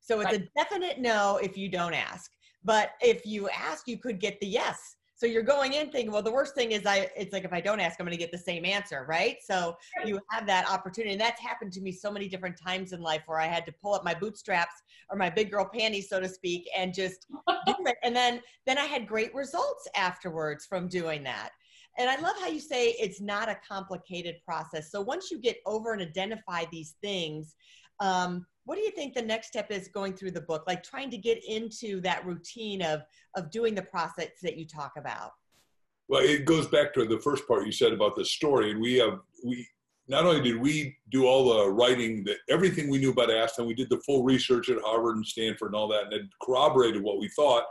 So 0.00 0.20
it's 0.20 0.32
right. 0.32 0.42
a 0.42 0.48
definite 0.56 1.00
no 1.00 1.38
if 1.42 1.56
you 1.56 1.68
don't 1.68 1.94
ask. 1.94 2.30
But 2.64 2.90
if 3.00 3.24
you 3.24 3.48
ask, 3.48 3.86
you 3.86 3.96
could 3.96 4.20
get 4.20 4.40
the 4.40 4.46
yes. 4.46 4.96
So 5.16 5.24
you're 5.24 5.42
going 5.42 5.72
in 5.72 5.90
thinking, 5.90 6.12
well, 6.12 6.22
the 6.22 6.30
worst 6.30 6.54
thing 6.54 6.72
is 6.72 6.84
I, 6.84 7.08
it's 7.16 7.32
like, 7.32 7.44
if 7.44 7.52
I 7.52 7.60
don't 7.60 7.80
ask, 7.80 7.98
I'm 7.98 8.04
going 8.04 8.16
to 8.16 8.22
get 8.22 8.30
the 8.30 8.38
same 8.38 8.66
answer. 8.66 9.06
Right. 9.08 9.38
So 9.42 9.76
you 10.04 10.20
have 10.30 10.46
that 10.46 10.68
opportunity. 10.70 11.12
And 11.12 11.20
that's 11.20 11.40
happened 11.40 11.72
to 11.72 11.80
me 11.80 11.90
so 11.90 12.10
many 12.10 12.28
different 12.28 12.60
times 12.60 12.92
in 12.92 13.00
life 13.00 13.22
where 13.24 13.40
I 13.40 13.46
had 13.46 13.64
to 13.66 13.72
pull 13.72 13.94
up 13.94 14.04
my 14.04 14.12
bootstraps 14.12 14.74
or 15.10 15.16
my 15.16 15.30
big 15.30 15.50
girl 15.50 15.68
panties, 15.72 16.10
so 16.10 16.20
to 16.20 16.28
speak, 16.28 16.68
and 16.76 16.92
just 16.92 17.26
do 17.66 17.74
it. 17.86 17.96
And 18.02 18.14
then, 18.14 18.42
then 18.66 18.76
I 18.76 18.84
had 18.84 19.08
great 19.08 19.34
results 19.34 19.88
afterwards 19.96 20.66
from 20.66 20.86
doing 20.86 21.24
that. 21.24 21.50
And 21.98 22.10
I 22.10 22.16
love 22.20 22.36
how 22.38 22.48
you 22.48 22.60
say 22.60 22.90
it's 22.90 23.22
not 23.22 23.48
a 23.48 23.56
complicated 23.66 24.36
process. 24.44 24.90
So 24.90 25.00
once 25.00 25.30
you 25.30 25.40
get 25.40 25.56
over 25.64 25.94
and 25.94 26.02
identify 26.02 26.66
these 26.70 26.94
things, 27.02 27.56
um, 28.00 28.44
what 28.66 28.76
do 28.76 28.82
you 28.82 28.90
think 28.90 29.14
the 29.14 29.22
next 29.22 29.46
step 29.46 29.70
is 29.70 29.88
going 29.88 30.12
through 30.12 30.32
the 30.32 30.40
book? 30.40 30.64
Like 30.66 30.82
trying 30.82 31.08
to 31.10 31.16
get 31.16 31.42
into 31.48 32.00
that 32.02 32.26
routine 32.26 32.82
of 32.82 33.02
of 33.34 33.50
doing 33.50 33.74
the 33.74 33.82
process 33.82 34.28
that 34.42 34.56
you 34.56 34.66
talk 34.66 34.92
about. 34.98 35.32
Well 36.08 36.22
it 36.22 36.44
goes 36.44 36.66
back 36.66 36.92
to 36.94 37.06
the 37.06 37.18
first 37.20 37.46
part 37.48 37.64
you 37.64 37.72
said 37.72 37.92
about 37.92 38.16
the 38.16 38.24
story 38.24 38.72
and 38.72 38.80
we 38.80 38.96
have 38.96 39.20
we 39.44 39.66
not 40.08 40.24
only 40.24 40.42
did 40.42 40.60
we 40.60 40.96
do 41.10 41.26
all 41.26 41.64
the 41.64 41.70
writing 41.70 42.24
that 42.24 42.38
everything 42.48 42.88
we 42.90 42.98
knew 42.98 43.10
about 43.10 43.30
aston 43.30 43.66
we 43.66 43.74
did 43.74 43.90
the 43.90 44.00
full 44.00 44.22
research 44.22 44.68
at 44.68 44.80
harvard 44.82 45.16
and 45.16 45.26
stanford 45.26 45.68
and 45.68 45.76
all 45.76 45.88
that 45.88 46.04
and 46.04 46.12
it 46.12 46.22
corroborated 46.42 47.02
what 47.02 47.18
we 47.18 47.28
thought. 47.30 47.64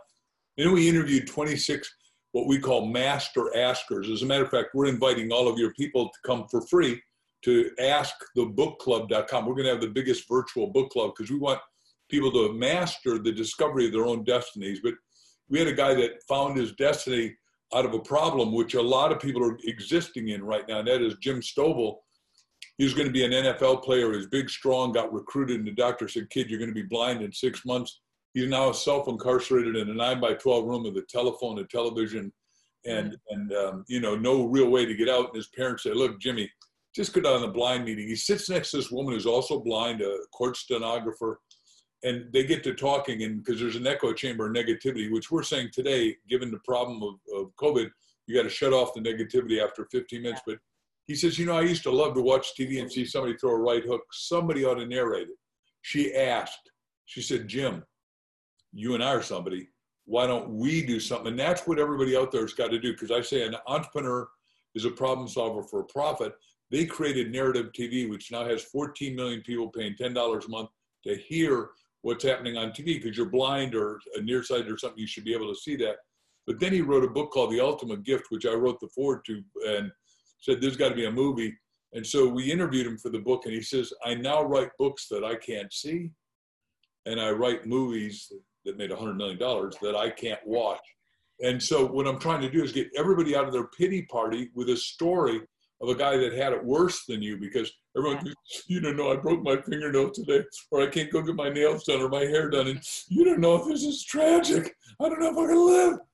Then 0.58 0.72
we 0.72 0.88
interviewed 0.88 1.28
26 1.28 1.94
what 2.32 2.48
we 2.48 2.60
call 2.60 2.86
master 2.86 3.56
askers. 3.56 4.10
As 4.10 4.22
a 4.22 4.26
matter 4.26 4.46
of 4.46 4.52
fact 4.52 4.70
we're 4.74 4.86
inviting 4.88 5.32
all 5.32 5.50
of 5.50 5.60
your 5.60 5.74
people 5.74 6.08
to 6.08 6.20
come 6.26 6.48
for 6.50 6.62
free 6.68 7.02
to 7.46 7.70
askthebookclub.com. 7.80 9.46
We're 9.46 9.54
going 9.54 9.66
to 9.66 9.72
have 9.72 9.82
the 9.82 9.88
biggest 9.88 10.28
virtual 10.28 10.68
book 10.68 10.90
club 10.90 11.14
because 11.16 11.32
we 11.32 11.38
want 11.38 11.60
people 12.10 12.32
to 12.32 12.54
master 12.54 13.20
the 13.20 13.32
discovery 13.32 13.86
of 13.86 13.94
their 13.94 14.06
own 14.06 14.24
destinies. 14.24 14.80
But 14.84 14.96
we 15.48 15.60
had 15.60 15.68
a 15.68 15.74
guy 15.74 15.94
that 15.94 16.24
found 16.28 16.58
his 16.58 16.74
destiny 16.74 17.36
out 17.74 17.86
of 17.86 17.94
a 17.94 18.00
problem 18.00 18.52
which 18.52 18.74
a 18.74 18.82
lot 18.82 19.12
of 19.12 19.20
people 19.20 19.44
are 19.44 19.58
existing 19.64 20.30
in 20.30 20.44
right 20.44 20.68
now, 20.68 20.80
and 20.80 20.88
that 20.88 21.02
is 21.02 21.16
Jim 21.22 21.40
Stovall. 21.40 21.98
He 22.78 22.84
was 22.84 22.94
going 22.94 23.08
to 23.08 23.14
be 23.14 23.24
an 23.24 23.32
NFL 23.32 23.84
player. 23.84 24.12
He's 24.14 24.28
big, 24.28 24.50
strong, 24.50 24.92
got 24.92 25.14
recruited, 25.14 25.60
and 25.60 25.68
the 25.68 25.72
doctor 25.72 26.08
said, 26.08 26.30
Kid, 26.30 26.50
you're 26.50 26.60
going 26.60 26.70
to 26.70 26.76
be 26.76 26.84
blind 26.84 27.22
in 27.22 27.32
six 27.32 27.64
months. 27.66 28.02
He's 28.34 28.50
now 28.50 28.72
self 28.72 29.08
incarcerated 29.08 29.76
in 29.76 29.90
a 29.90 29.94
9 29.94 30.20
by 30.20 30.34
12 30.34 30.66
room 30.66 30.84
with 30.84 30.98
a 30.98 31.06
telephone, 31.10 31.60
a 31.60 31.64
television, 31.66 32.34
and, 32.86 33.16
and 33.30 33.54
um, 33.54 33.86
you 33.88 34.00
know, 34.00 34.16
no 34.16 34.46
real 34.46 34.70
way 34.70 34.86
to 34.86 34.96
get 34.96 35.10
out. 35.10 35.28
And 35.28 35.36
his 35.36 35.48
parents 35.56 35.84
say, 35.84 35.92
Look, 35.92 36.20
Jimmy, 36.20 36.50
just 36.96 37.14
go 37.14 37.22
down 37.22 37.42
to 37.42 37.48
the 37.48 37.52
blind 37.52 37.84
meeting. 37.84 38.08
He 38.08 38.16
sits 38.16 38.50
next 38.50 38.72
to 38.72 38.78
this 38.78 38.92
woman 38.92 39.14
who's 39.14 39.26
also 39.26 39.60
blind, 39.60 40.02
a 40.02 40.18
court 40.32 40.56
stenographer, 40.56 41.42
and 42.04 42.32
they 42.32 42.46
get 42.46 42.64
to 42.64 42.74
talking. 42.74 43.24
And 43.24 43.44
because 43.44 43.60
there's 43.60 43.76
an 43.76 43.88
echo 43.88 44.14
chamber 44.14 44.48
of 44.48 44.56
negativity, 44.56 45.12
which 45.12 45.30
we're 45.30 45.44
saying 45.44 45.70
today, 45.74 46.16
given 46.30 46.52
the 46.52 46.60
problem 46.60 47.04
of, 47.04 47.16
of 47.36 47.56
COVID, 47.58 47.90
you 48.28 48.36
got 48.36 48.44
to 48.44 48.50
shut 48.50 48.74
off 48.74 48.94
the 48.94 49.02
negativity 49.02 49.62
after 49.62 49.86
15 49.92 50.22
minutes. 50.22 50.42
But 50.48 50.58
he 51.06 51.16
says, 51.16 51.38
you 51.38 51.46
know, 51.46 51.58
I 51.58 51.62
used 51.62 51.84
to 51.84 51.92
love 51.92 52.16
to 52.16 52.22
watch 52.22 52.54
TV 52.58 52.82
and 52.82 52.92
see 52.92 53.06
somebody 53.06 53.36
throw 53.38 53.52
a 53.52 53.60
right 53.60 53.84
hook. 53.84 54.02
Somebody 54.12 54.64
ought 54.64 54.76
to 54.76 54.86
narrate 54.86 55.28
it. 55.28 55.38
She 55.82 56.16
asked, 56.16 56.72
she 57.06 57.22
said, 57.22 57.48
Jim, 57.48 57.84
you 58.72 58.96
and 58.96 59.04
I 59.04 59.14
are 59.14 59.22
somebody. 59.22 59.68
Why 60.06 60.28
don't 60.28 60.50
we 60.50 60.86
do 60.86 61.00
something? 61.00 61.28
And 61.28 61.40
that's 61.40 61.68
what 61.68 61.80
everybody 61.80 62.16
out 62.16 62.32
there 62.32 62.42
has 62.42 62.54
got 62.54 62.72
to 62.72 62.80
do. 62.80 62.94
Because 62.94 63.12
I 63.12 63.22
say 63.22 63.46
an 63.46 63.56
entrepreneur 63.68 64.28
is 64.74 64.86
a 64.86 64.92
problem 64.92 65.28
solver 65.28 65.64
for 65.64 65.82
a 65.82 65.86
profit. 65.86 66.34
They 66.72 66.86
created 66.86 67.32
Narrative 67.32 67.72
TV, 67.72 68.10
which 68.10 68.32
now 68.32 68.46
has 68.46 68.64
14 68.64 69.16
million 69.16 69.42
people 69.42 69.70
paying 69.70 69.96
$10 69.96 70.46
a 70.46 70.50
month 70.50 70.70
to 71.06 71.16
hear 71.16 71.70
what's 72.02 72.24
happening 72.24 72.58
on 72.58 72.70
TV 72.70 73.02
because 73.02 73.18
you're 73.18 73.30
blind 73.30 73.76
or 73.76 74.00
nearsighted 74.22 74.72
or 74.72 74.78
something, 74.78 75.00
you 75.00 75.08
should 75.08 75.26
be 75.26 75.34
able 75.34 75.52
to 75.52 75.60
see 75.60 75.76
that. 75.76 75.96
But 76.48 76.60
then 76.60 76.72
he 76.72 76.82
wrote 76.82 77.04
a 77.04 77.10
book 77.10 77.32
called 77.32 77.52
The 77.52 77.60
Ultimate 77.60 78.04
Gift, 78.04 78.26
which 78.30 78.46
I 78.46 78.54
wrote 78.54 78.80
the 78.80 78.90
foreword 78.90 79.26
to 79.26 79.44
and 79.68 79.92
said 80.40 80.62
there's 80.62 80.78
got 80.78 80.90
to 80.90 80.96
be 80.96 81.06
a 81.06 81.12
movie. 81.12 81.56
And 81.94 82.06
so 82.06 82.28
we 82.28 82.52
interviewed 82.52 82.86
him 82.86 82.98
for 82.98 83.10
the 83.10 83.20
book, 83.20 83.46
and 83.46 83.54
he 83.54 83.62
says, 83.62 83.92
I 84.04 84.16
now 84.16 84.44
write 84.44 84.70
books 84.78 85.08
that 85.10 85.24
I 85.24 85.36
can't 85.36 85.72
see, 85.72 86.12
and 87.06 87.20
I 87.20 87.32
write 87.32 87.66
movies 87.66 88.32
that 88.66 88.78
made 88.78 88.92
$100 88.92 89.16
million 89.16 89.40
that 89.40 89.96
I 89.96 90.10
can't 90.10 90.46
watch. 90.46 90.82
And 91.42 91.62
so 91.62 91.86
what 91.86 92.08
I'm 92.08 92.20
trying 92.20 92.42
to 92.42 92.50
do 92.50 92.64
is 92.64 92.72
get 92.72 92.90
everybody 92.98 93.36
out 93.36 93.46
of 93.46 93.54
their 93.54 93.68
pity 93.78 94.04
party 94.04 94.50
with 94.54 94.70
a 94.70 94.78
story 94.78 95.42
of 95.82 95.90
a 95.90 95.96
guy 95.96 96.18
that 96.18 96.34
had 96.34 96.54
it 96.54 96.64
worse 96.64 97.06
than 97.06 97.22
you 97.22 97.38
because 97.38 97.72
everyone, 97.98 98.26
yeah. 98.26 98.34
you 98.68 98.80
don't 98.80 98.96
know, 98.96 99.12
I 99.12 99.18
broke 99.18 99.44
my 99.44 99.58
fingernail 99.62 100.12
today, 100.12 100.44
or 100.72 100.82
I 100.82 100.88
can't 100.88 101.12
go 101.12 101.22
get 101.22 101.36
my 101.36 101.50
nails 101.50 101.84
done 101.84 102.02
or 102.02 102.10
my 102.10 102.22
hair 102.22 102.50
done, 102.50 102.68
and 102.68 102.82
you 103.10 103.26
don't 103.26 103.40
know 103.40 103.56
if 103.56 103.68
this 103.68 103.84
is 103.84 104.04
tragic. 104.04 104.74
I 105.02 105.10
don't 105.10 105.20
know 105.20 105.32
if 105.32 105.38
I 105.38 105.48
can 105.48 105.66
live. 105.66 106.00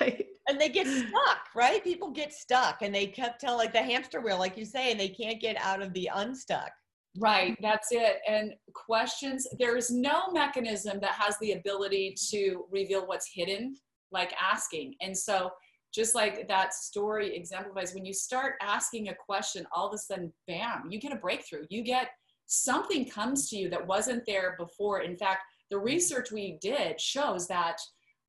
Right. 0.00 0.26
And 0.48 0.60
they 0.60 0.68
get 0.68 0.86
stuck, 0.86 1.48
right? 1.56 1.82
People 1.82 2.12
get 2.12 2.32
stuck 2.32 2.82
and 2.82 2.94
they 2.94 3.06
kept 3.08 3.40
telling 3.40 3.58
like 3.58 3.72
the 3.72 3.82
hamster 3.82 4.20
wheel, 4.20 4.38
like 4.38 4.56
you 4.56 4.64
say, 4.64 4.92
and 4.92 5.00
they 5.00 5.08
can't 5.08 5.40
get 5.40 5.56
out 5.60 5.82
of 5.82 5.92
the 5.94 6.08
unstuck. 6.14 6.70
Right, 7.18 7.56
that's 7.60 7.88
it. 7.90 8.18
And 8.28 8.54
questions, 8.72 9.48
there 9.58 9.76
is 9.76 9.90
no 9.90 10.30
mechanism 10.32 11.00
that 11.00 11.12
has 11.12 11.36
the 11.40 11.52
ability 11.52 12.14
to 12.30 12.66
reveal 12.70 13.06
what's 13.06 13.28
hidden 13.32 13.74
like 14.10 14.32
asking. 14.40 14.94
And 15.00 15.16
so 15.16 15.50
just 15.94 16.14
like 16.14 16.48
that 16.48 16.74
story 16.74 17.36
exemplifies 17.36 17.94
when 17.94 18.04
you 18.04 18.12
start 18.12 18.54
asking 18.60 19.08
a 19.08 19.14
question 19.14 19.66
all 19.72 19.86
of 19.86 19.94
a 19.94 19.98
sudden 19.98 20.32
bam 20.48 20.90
you 20.90 20.98
get 20.98 21.12
a 21.12 21.16
breakthrough. 21.16 21.64
You 21.70 21.82
get 21.82 22.08
something 22.46 23.08
comes 23.08 23.48
to 23.50 23.56
you 23.56 23.70
that 23.70 23.86
wasn't 23.86 24.26
there 24.26 24.56
before. 24.58 25.00
In 25.00 25.16
fact 25.16 25.42
the 25.70 25.78
research 25.78 26.30
we 26.32 26.58
did 26.60 27.00
shows 27.00 27.46
that 27.48 27.78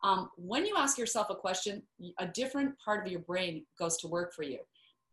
um, 0.04 0.30
when 0.38 0.66
you 0.66 0.76
ask 0.78 0.98
yourself 0.98 1.28
a 1.30 1.36
question 1.36 1.82
a 2.20 2.28
different 2.28 2.74
part 2.84 3.06
of 3.06 3.12
your 3.12 3.22
brain 3.22 3.66
goes 3.80 3.98
to 3.98 4.08
work 4.08 4.34
for 4.34 4.44
you. 4.44 4.60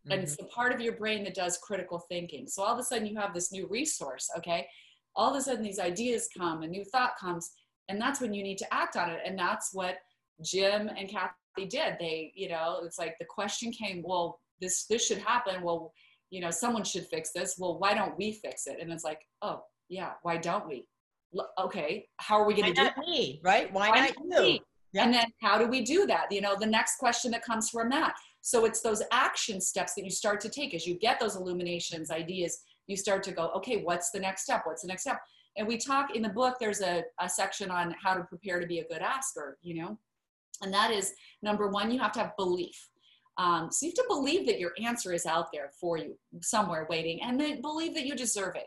And 0.04 0.14
mm-hmm. 0.14 0.22
it's 0.24 0.36
the 0.36 0.44
part 0.44 0.72
of 0.72 0.80
your 0.80 0.94
brain 0.94 1.24
that 1.24 1.34
does 1.34 1.58
critical 1.62 2.00
thinking. 2.10 2.46
So 2.48 2.62
all 2.62 2.74
of 2.74 2.78
a 2.78 2.82
sudden 2.82 3.06
you 3.06 3.18
have 3.18 3.32
this 3.32 3.50
new 3.50 3.66
resource 3.68 4.28
okay? 4.38 4.66
All 5.16 5.30
of 5.30 5.36
a 5.36 5.42
sudden 5.42 5.62
these 5.62 5.78
ideas 5.78 6.28
come 6.36 6.62
a 6.62 6.66
new 6.66 6.84
thought 6.84 7.12
comes 7.18 7.50
and 7.88 8.00
that's 8.00 8.20
when 8.20 8.34
you 8.34 8.42
need 8.42 8.58
to 8.58 8.74
act 8.74 8.96
on 8.96 9.10
it. 9.10 9.20
And 9.24 9.38
that's 9.38 9.70
what 9.72 9.96
jim 10.42 10.88
and 10.88 11.08
kathy 11.08 11.34
they 11.56 11.66
did. 11.66 11.96
They, 11.98 12.32
you 12.34 12.48
know, 12.48 12.80
it's 12.84 12.98
like 12.98 13.16
the 13.18 13.26
question 13.26 13.72
came, 13.72 14.02
well, 14.04 14.40
this 14.60 14.86
this 14.86 15.06
should 15.06 15.18
happen. 15.18 15.62
Well, 15.62 15.92
you 16.30 16.40
know, 16.40 16.50
someone 16.50 16.84
should 16.84 17.06
fix 17.06 17.32
this. 17.32 17.56
Well, 17.58 17.78
why 17.78 17.94
don't 17.94 18.16
we 18.16 18.32
fix 18.32 18.66
it? 18.66 18.78
And 18.80 18.92
it's 18.92 19.04
like, 19.04 19.20
oh 19.42 19.62
yeah, 19.88 20.12
why 20.22 20.36
don't 20.36 20.66
we? 20.68 20.86
okay, 21.58 22.06
how 22.18 22.38
are 22.38 22.46
we 22.46 22.54
going 22.54 22.74
to 22.74 22.74
do 22.74 22.84
that? 22.84 22.98
Me, 22.98 23.40
right? 23.42 23.72
Why, 23.72 23.90
why 23.90 24.00
not, 24.00 24.12
not 24.24 24.48
you? 24.48 24.58
And 24.94 25.14
then 25.14 25.24
how 25.40 25.56
do 25.58 25.66
we 25.66 25.80
do 25.82 26.06
that? 26.06 26.30
You 26.30 26.42
know, 26.42 26.54
the 26.58 26.66
next 26.66 26.96
question 26.96 27.30
that 27.30 27.42
comes 27.42 27.70
from 27.70 27.88
that. 27.90 28.14
So 28.42 28.64
it's 28.66 28.80
those 28.80 29.02
action 29.10 29.60
steps 29.60 29.94
that 29.94 30.04
you 30.04 30.10
start 30.10 30.40
to 30.40 30.50
take 30.50 30.74
as 30.74 30.86
you 30.86 30.98
get 30.98 31.18
those 31.18 31.36
illuminations, 31.36 32.10
ideas. 32.10 32.60
You 32.86 32.96
start 32.96 33.22
to 33.24 33.32
go, 33.32 33.50
okay, 33.56 33.78
what's 33.82 34.10
the 34.10 34.20
next 34.20 34.42
step? 34.42 34.62
What's 34.64 34.82
the 34.82 34.88
next 34.88 35.02
step? 35.02 35.20
And 35.56 35.66
we 35.66 35.78
talk 35.78 36.14
in 36.14 36.22
the 36.22 36.28
book. 36.28 36.56
There's 36.60 36.82
a, 36.82 37.04
a 37.20 37.28
section 37.28 37.70
on 37.70 37.94
how 38.02 38.14
to 38.14 38.24
prepare 38.24 38.60
to 38.60 38.66
be 38.66 38.80
a 38.80 38.84
good 38.84 39.00
asker. 39.00 39.56
You 39.62 39.82
know, 39.82 39.98
and 40.60 40.72
that 40.72 40.90
is 40.90 41.12
number 41.42 41.68
one, 41.68 41.90
you 41.90 41.98
have 41.98 42.12
to 42.12 42.20
have 42.20 42.36
belief. 42.36 42.88
Um, 43.38 43.70
so 43.70 43.86
you 43.86 43.92
have 43.96 44.04
to 44.04 44.14
believe 44.14 44.46
that 44.46 44.60
your 44.60 44.72
answer 44.82 45.12
is 45.12 45.24
out 45.24 45.46
there 45.52 45.70
for 45.80 45.96
you 45.96 46.18
somewhere 46.42 46.86
waiting 46.90 47.22
and 47.22 47.40
then 47.40 47.62
believe 47.62 47.94
that 47.94 48.06
you 48.06 48.14
deserve 48.14 48.56
it. 48.56 48.66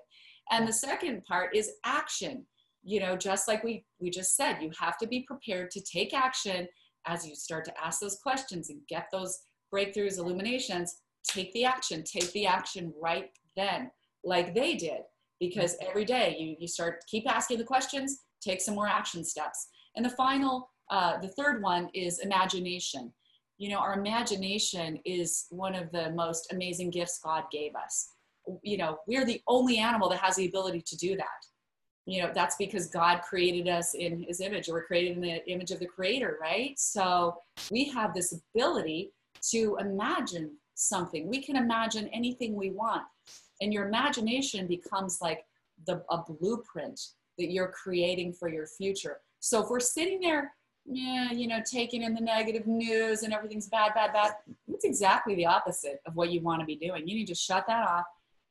And 0.52 0.68
the 0.68 0.74
second 0.74 1.24
part 1.26 1.56
is 1.56 1.72
action. 1.86 2.46
You 2.84 3.00
know, 3.00 3.16
just 3.16 3.48
like 3.48 3.64
we, 3.64 3.86
we 4.00 4.10
just 4.10 4.36
said, 4.36 4.62
you 4.62 4.72
have 4.80 4.98
to 5.00 5.08
be 5.08 5.26
prepared 5.28 5.72
to 5.72 5.82
take 5.82 6.14
action 6.14 6.68
as 7.08 7.28
you 7.28 7.36
start 7.36 7.66
to 7.66 7.74
ask 7.84 8.00
those 8.00 8.20
questions 8.22 8.70
and 8.70 8.80
get 8.88 9.08
those 9.12 9.40
breakthroughs, 9.74 10.18
illuminations. 10.18 11.02
Take 11.28 11.52
the 11.54 11.66
action, 11.66 12.04
take 12.04 12.32
the 12.34 12.46
action 12.46 12.94
right 13.02 13.30
then, 13.56 13.90
like 14.24 14.54
they 14.54 14.76
did. 14.76 15.02
Because 15.40 15.76
every 15.88 16.06
day 16.06 16.36
you, 16.40 16.56
you 16.60 16.68
start, 16.68 17.04
keep 17.10 17.30
asking 17.30 17.58
the 17.58 17.64
questions, 17.64 18.22
take 18.42 18.62
some 18.62 18.76
more 18.76 18.88
action 18.88 19.24
steps. 19.24 19.68
And 19.96 20.06
the 20.06 20.12
final, 20.12 20.70
uh, 20.90 21.20
the 21.20 21.30
third 21.30 21.62
one 21.62 21.90
is 21.94 22.20
imagination. 22.20 23.12
You 23.58 23.70
know, 23.70 23.80
our 23.80 23.94
imagination 23.94 25.00
is 25.06 25.46
one 25.50 25.76
of 25.76 25.92
the 25.92 26.12
most 26.12 26.52
amazing 26.52 26.90
gifts 26.90 27.20
God 27.24 27.46
gave 27.52 27.76
us. 27.76 28.12
You 28.62 28.78
know, 28.78 28.98
we're 29.08 29.26
the 29.26 29.42
only 29.48 29.78
animal 29.78 30.10
that 30.10 30.20
has 30.20 30.36
the 30.36 30.48
ability 30.48 30.82
to 30.86 30.98
do 30.98 31.16
that. 31.16 31.26
You 32.06 32.22
know, 32.22 32.32
that's 32.36 32.56
because 32.58 32.88
God 32.88 33.22
created 33.22 33.68
us 33.68 33.96
in 33.96 34.24
his 34.28 34.40
image, 34.40 34.70
or 34.70 34.74
we're 34.74 34.86
created 34.86 35.18
in 35.18 35.22
the 35.22 35.50
image 35.50 35.72
of 35.72 35.80
the 35.80 35.88
creator, 35.88 36.38
right? 36.40 36.78
So 36.78 37.38
we 37.72 37.86
have 37.86 38.14
this 38.14 38.38
ability 38.54 39.12
to 39.52 39.78
imagine 39.80 40.52
something. 40.76 41.28
We 41.28 41.42
can 41.42 41.56
imagine 41.56 42.08
anything 42.10 42.56
we 42.56 42.70
want. 42.72 43.04
And 43.62 43.74
your 43.74 43.88
imagination 43.88 44.68
becomes 44.68 45.20
like 45.22 45.46
the, 45.88 46.04
a 46.12 46.22
blueprint 46.28 47.00
that 47.38 47.52
you're 47.52 47.72
creating 47.72 48.34
for 48.34 48.50
your 48.50 48.68
future. 48.68 49.22
So 49.40 49.64
if 49.64 49.70
we're 49.70 49.80
sitting 49.80 50.20
there, 50.20 50.54
yeah, 50.86 51.32
you 51.32 51.48
know, 51.48 51.62
taking 51.70 52.04
in 52.04 52.14
the 52.14 52.22
negative 52.22 52.68
news 52.68 53.24
and 53.24 53.34
everything's 53.34 53.68
bad, 53.68 53.94
bad, 53.96 54.14
bad, 54.14 54.34
it's 54.68 54.86
exactly 54.86 55.36
the 55.36 55.46
opposite 55.46 56.00
of 56.06 56.16
what 56.16 56.32
you 56.32 56.42
want 56.42 56.60
to 56.60 56.66
be 56.66 56.76
doing. 56.76 57.08
You 57.08 57.16
need 57.16 57.28
to 57.28 57.36
shut 57.36 57.66
that 57.68 57.88
off. 57.88 58.06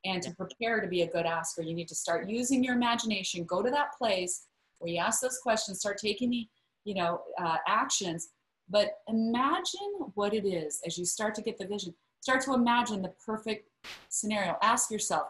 And 0.05 0.23
to 0.23 0.33
prepare 0.33 0.81
to 0.81 0.89
be 0.89 1.03
a 1.03 1.07
good 1.07 1.25
asker, 1.25 1.63
you 1.63 1.75
need 1.75 1.89
to 1.89 1.95
start 1.95 2.29
using 2.29 2.63
your 2.63 2.75
imagination. 2.75 3.45
Go 3.45 3.63
to 3.63 3.71
that 3.71 3.97
place 3.97 4.47
where 4.79 4.93
you 4.93 4.99
ask 4.99 5.23
those 5.23 5.39
questions, 5.39 5.79
start 5.79 5.97
taking 5.97 6.29
the, 6.29 6.47
you 6.85 6.95
know, 6.95 7.23
uh, 7.39 7.57
actions. 7.67 8.29
But 8.69 8.99
imagine 9.09 10.11
what 10.15 10.35
it 10.35 10.47
is 10.47 10.83
as 10.85 10.99
you 10.99 11.05
start 11.05 11.35
to 11.37 11.43
get 11.43 11.57
the 11.57 11.67
vision. 11.67 11.95
Start 12.21 12.43
to 12.43 12.55
imagine 12.55 13.01
the 13.01 13.13
perfect 13.25 13.69
scenario. 14.09 14.57
Ask 14.61 14.91
yourself, 14.91 15.29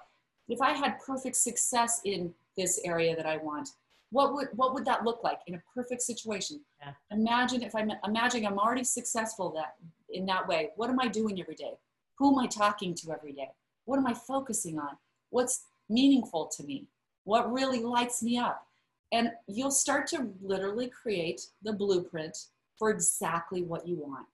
if 0.48 0.60
I 0.60 0.72
had 0.72 0.98
perfect 1.00 1.36
success 1.36 2.00
in 2.04 2.32
this 2.56 2.80
area 2.84 3.14
that 3.14 3.26
I 3.26 3.36
want, 3.36 3.70
what 4.14 4.32
would 4.32 4.46
what 4.54 4.74
would 4.74 4.84
that 4.84 5.04
look 5.04 5.24
like 5.24 5.40
in 5.48 5.56
a 5.56 5.62
perfect 5.74 6.00
situation? 6.00 6.60
Yeah. 6.80 6.92
Imagine 7.10 7.64
if 7.64 7.74
I'm 7.74 7.90
imagining 8.04 8.46
I'm 8.46 8.60
already 8.60 8.84
successful 8.84 9.50
that 9.56 9.74
in 10.08 10.24
that 10.26 10.46
way. 10.46 10.70
What 10.76 10.88
am 10.88 11.00
I 11.00 11.08
doing 11.08 11.40
every 11.40 11.56
day? 11.56 11.72
Who 12.18 12.32
am 12.32 12.38
I 12.38 12.46
talking 12.46 12.94
to 12.94 13.12
every 13.12 13.32
day? 13.32 13.50
What 13.86 13.98
am 13.98 14.06
I 14.06 14.14
focusing 14.14 14.78
on? 14.78 14.96
What's 15.30 15.64
meaningful 15.90 16.46
to 16.56 16.62
me? 16.62 16.86
What 17.24 17.52
really 17.52 17.80
lights 17.80 18.22
me 18.22 18.38
up? 18.38 18.64
And 19.10 19.32
you'll 19.48 19.72
start 19.72 20.06
to 20.08 20.30
literally 20.40 20.88
create 20.88 21.40
the 21.64 21.72
blueprint 21.72 22.38
for 22.78 22.90
exactly 22.90 23.62
what 23.62 23.84
you 23.84 23.96
want. 23.96 24.26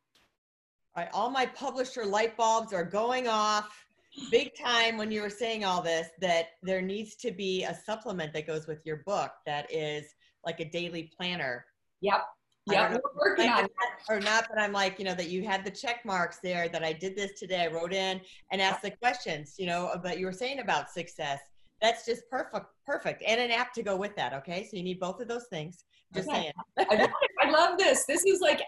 All 0.94 1.04
right, 1.04 1.10
all 1.14 1.30
my 1.30 1.46
publisher 1.46 2.04
light 2.04 2.36
bulbs 2.36 2.74
are 2.74 2.84
going 2.84 3.28
off 3.28 3.86
big 4.30 4.54
time 4.54 4.96
when 4.96 5.10
you 5.10 5.22
were 5.22 5.30
saying 5.30 5.64
all 5.64 5.82
this 5.82 6.08
that 6.20 6.46
there 6.62 6.82
needs 6.82 7.14
to 7.16 7.30
be 7.30 7.64
a 7.64 7.74
supplement 7.74 8.32
that 8.32 8.46
goes 8.46 8.66
with 8.66 8.84
your 8.84 9.02
book 9.06 9.30
that 9.46 9.70
is 9.72 10.04
like 10.44 10.60
a 10.60 10.64
daily 10.64 11.10
planner. 11.16 11.64
Yep. 12.00 12.24
Yeah, 12.66 12.92
we're 12.92 13.00
working 13.30 13.48
on 13.48 13.64
it. 13.64 13.70
Or 14.08 14.20
not, 14.20 14.46
but 14.48 14.60
I'm 14.60 14.72
like, 14.72 14.98
you 14.98 15.04
know, 15.04 15.14
that 15.14 15.28
you 15.28 15.44
had 15.44 15.64
the 15.64 15.70
check 15.70 16.04
marks 16.04 16.38
there 16.42 16.68
that 16.68 16.84
I 16.84 16.92
did 16.92 17.16
this 17.16 17.38
today. 17.38 17.64
I 17.64 17.66
wrote 17.68 17.92
in 17.92 18.20
and 18.52 18.60
asked 18.60 18.82
the 18.82 18.90
questions, 18.90 19.54
you 19.58 19.66
know, 19.66 19.90
but 20.02 20.18
you 20.18 20.26
were 20.26 20.32
saying 20.32 20.60
about 20.60 20.90
success. 20.90 21.40
That's 21.80 22.04
just 22.04 22.28
perfect, 22.30 22.66
perfect. 22.86 23.22
And 23.26 23.40
an 23.40 23.50
app 23.50 23.72
to 23.74 23.82
go 23.82 23.96
with 23.96 24.14
that. 24.16 24.34
Okay. 24.34 24.68
So 24.70 24.76
you 24.76 24.82
need 24.82 25.00
both 25.00 25.20
of 25.20 25.28
those 25.28 25.46
things. 25.50 25.84
Just 26.14 26.28
okay. 26.28 26.52
saying. 26.76 26.88
I, 26.90 26.96
love 26.96 27.10
I 27.40 27.50
love 27.50 27.78
this. 27.78 28.04
This 28.04 28.24
is 28.24 28.40
like 28.40 28.60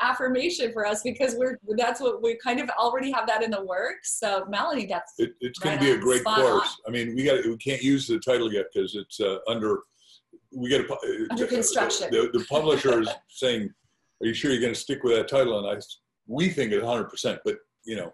affirmation 0.00 0.72
for 0.72 0.86
us 0.86 1.02
because 1.02 1.34
we're 1.36 1.58
that's 1.76 2.00
what 2.00 2.22
we 2.22 2.36
kind 2.36 2.60
of 2.60 2.68
already 2.70 3.10
have 3.10 3.26
that 3.26 3.42
in 3.42 3.50
the 3.50 3.64
works. 3.64 4.18
So 4.18 4.44
Melanie, 4.48 4.86
that's 4.86 5.14
it, 5.18 5.34
it's 5.40 5.58
going 5.58 5.78
to 5.78 5.84
be 5.84 5.90
a 5.92 5.98
great 5.98 6.24
course. 6.24 6.40
On. 6.40 6.66
I 6.86 6.90
mean, 6.90 7.14
we 7.14 7.24
got 7.24 7.44
we 7.44 7.56
can't 7.56 7.82
use 7.82 8.06
the 8.06 8.18
title 8.18 8.52
yet 8.52 8.66
because 8.72 8.94
it's 8.94 9.20
uh, 9.20 9.38
under 9.48 9.80
we 10.54 10.70
got 10.70 10.90
uh, 10.90 10.96
under 11.30 11.46
construction. 11.46 12.08
The, 12.10 12.30
the, 12.32 12.40
the 12.40 12.44
publisher 12.46 13.00
is 13.00 13.08
saying, 13.28 13.70
"Are 14.22 14.26
you 14.26 14.34
sure 14.34 14.50
you're 14.50 14.60
going 14.60 14.74
to 14.74 14.80
stick 14.80 15.02
with 15.02 15.16
that 15.16 15.28
title?" 15.28 15.58
And 15.58 15.78
I 15.78 15.80
we 16.26 16.48
think 16.48 16.72
it's 16.72 16.84
100, 16.84 17.08
percent 17.08 17.40
but 17.44 17.56
you 17.84 17.96
know, 17.96 18.12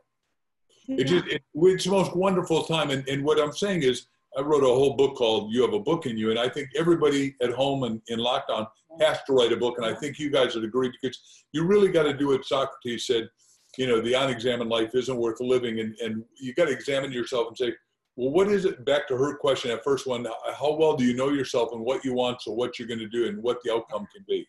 yeah. 0.87 0.97
it 0.99 1.05
just 1.05 1.27
it, 1.27 1.43
it's 1.55 1.85
the 1.85 1.91
most 1.91 2.15
wonderful 2.15 2.65
time. 2.65 2.91
And 2.91 3.07
and 3.09 3.25
what 3.25 3.41
I'm 3.41 3.53
saying 3.53 3.83
is 3.83 4.07
I 4.37 4.41
wrote 4.41 4.65
a 4.65 4.67
whole 4.67 4.97
book 4.97 5.17
called 5.17 5.53
You 5.53 5.63
Have 5.63 5.75
a 5.75 5.81
Book 5.81 6.07
in 6.07 6.17
You. 6.17 6.31
And 6.31 6.39
I 6.39 6.49
think 6.49 6.71
everybody 6.77 7.37
at 7.43 7.51
home 7.51 7.83
and 7.85 8.01
in 8.09 8.19
lockdown 8.19 8.67
has 9.01 9.19
to 9.27 9.33
write 9.33 9.53
a 9.53 9.57
book. 9.57 9.77
And 9.77 9.87
I 9.87 9.95
think 9.95 10.19
you 10.19 10.31
guys 10.31 10.55
would 10.55 10.65
agree 10.65 10.91
because 11.01 11.19
you 11.53 11.65
really 11.65 11.91
got 11.91 12.05
to 12.05 12.17
do 12.17 12.29
what 12.29 12.45
Socrates 12.45 13.07
said. 13.07 13.29
You 13.77 13.87
know, 13.87 14.01
the 14.01 14.15
unexamined 14.15 14.71
life 14.71 14.95
isn't 14.95 15.17
worth 15.17 15.41
living. 15.41 15.81
And, 15.81 15.95
and 16.01 16.25
you 16.41 16.55
got 16.55 16.67
to 16.67 16.73
examine 16.73 17.13
yourself 17.13 17.49
and 17.49 17.57
say, 17.57 17.75
well, 18.17 18.31
what 18.31 18.49
is 18.49 18.65
it? 18.65 18.85
Back 18.85 19.09
to 19.09 19.17
her 19.17 19.37
question, 19.37 19.71
that 19.71 19.85
first 19.85 20.07
one, 20.07 20.27
how 20.59 20.77
well 20.77 20.97
do 20.97 21.05
you 21.05 21.15
know 21.15 21.31
yourself 21.31 21.71
and 21.73 21.83
what 21.83 22.05
you 22.05 22.13
want, 22.13 22.43
so 22.43 22.53
what 22.53 22.79
you're 22.79 22.89
going 22.89 23.01
to 23.01 23.09
do 23.09 23.27
and 23.27 23.43
what 23.43 23.59
the 23.65 23.73
outcome 23.73 24.07
can 24.15 24.25
be? 24.29 24.47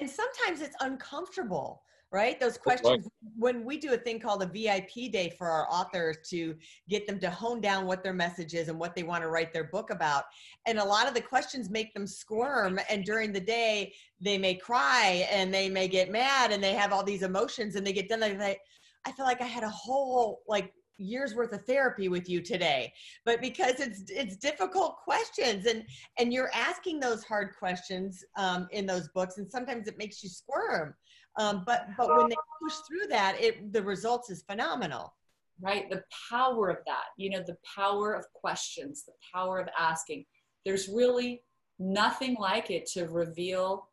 And 0.00 0.10
sometimes 0.10 0.60
it's 0.60 0.74
uncomfortable 0.80 1.82
right? 2.12 2.40
Those 2.40 2.58
questions, 2.58 3.04
right. 3.04 3.32
when 3.36 3.64
we 3.64 3.76
do 3.76 3.92
a 3.92 3.96
thing 3.96 4.18
called 4.18 4.42
a 4.42 4.46
VIP 4.46 5.12
day 5.12 5.32
for 5.38 5.48
our 5.48 5.70
authors 5.70 6.16
to 6.30 6.56
get 6.88 7.06
them 7.06 7.20
to 7.20 7.30
hone 7.30 7.60
down 7.60 7.86
what 7.86 8.02
their 8.02 8.12
message 8.12 8.54
is 8.54 8.68
and 8.68 8.78
what 8.78 8.96
they 8.96 9.04
want 9.04 9.22
to 9.22 9.28
write 9.28 9.52
their 9.52 9.64
book 9.64 9.90
about. 9.90 10.24
And 10.66 10.78
a 10.78 10.84
lot 10.84 11.06
of 11.06 11.14
the 11.14 11.20
questions 11.20 11.70
make 11.70 11.94
them 11.94 12.06
squirm. 12.06 12.80
And 12.90 13.04
during 13.04 13.32
the 13.32 13.40
day, 13.40 13.94
they 14.20 14.38
may 14.38 14.54
cry 14.54 15.28
and 15.30 15.54
they 15.54 15.68
may 15.68 15.86
get 15.86 16.10
mad 16.10 16.50
and 16.50 16.62
they 16.62 16.74
have 16.74 16.92
all 16.92 17.04
these 17.04 17.22
emotions 17.22 17.76
and 17.76 17.86
they 17.86 17.92
get 17.92 18.08
done. 18.08 18.20
They, 18.20 18.58
I 19.06 19.12
feel 19.12 19.24
like 19.24 19.40
I 19.40 19.46
had 19.46 19.64
a 19.64 19.70
whole 19.70 20.42
like 20.48 20.72
years 20.98 21.34
worth 21.34 21.52
of 21.52 21.64
therapy 21.64 22.08
with 22.08 22.28
you 22.28 22.42
today 22.42 22.92
but 23.24 23.40
because 23.40 23.80
it's 23.80 24.02
it's 24.08 24.36
difficult 24.36 24.96
questions 25.02 25.64
and 25.64 25.82
and 26.18 26.30
you're 26.30 26.50
asking 26.52 27.00
those 27.00 27.24
hard 27.24 27.54
questions 27.58 28.22
um, 28.36 28.68
in 28.70 28.84
those 28.84 29.08
books 29.14 29.38
and 29.38 29.50
sometimes 29.50 29.88
it 29.88 29.96
makes 29.96 30.22
you 30.22 30.28
squirm 30.28 30.94
um, 31.38 31.62
but 31.66 31.86
but 31.96 32.08
when 32.08 32.28
they 32.28 32.36
push 32.62 32.74
through 32.88 33.08
that, 33.08 33.40
it 33.40 33.72
the 33.72 33.82
results 33.82 34.30
is 34.30 34.42
phenomenal. 34.42 35.14
Right, 35.60 35.90
the 35.90 36.02
power 36.30 36.70
of 36.70 36.78
that. 36.86 37.04
You 37.18 37.30
know, 37.30 37.42
the 37.46 37.56
power 37.76 38.14
of 38.14 38.24
questions, 38.32 39.04
the 39.04 39.12
power 39.32 39.58
of 39.58 39.68
asking. 39.78 40.24
There's 40.64 40.88
really 40.88 41.42
nothing 41.78 42.36
like 42.38 42.70
it 42.70 42.86
to 42.92 43.06
reveal 43.06 43.88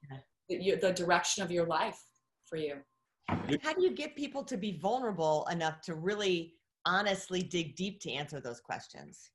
the, 0.49 0.75
the 0.81 0.91
direction 0.93 1.43
of 1.43 1.51
your 1.51 1.65
life 1.65 1.99
for 2.45 2.57
you. 2.57 2.75
How 3.27 3.73
do 3.73 3.83
you 3.83 3.91
get 3.91 4.15
people 4.15 4.43
to 4.43 4.57
be 4.57 4.79
vulnerable 4.81 5.47
enough 5.51 5.81
to 5.81 5.95
really 5.95 6.55
honestly 6.85 7.43
dig 7.43 7.75
deep 7.75 7.99
to 8.01 8.11
answer 8.11 8.39
those 8.39 8.59
questions? 8.59 9.31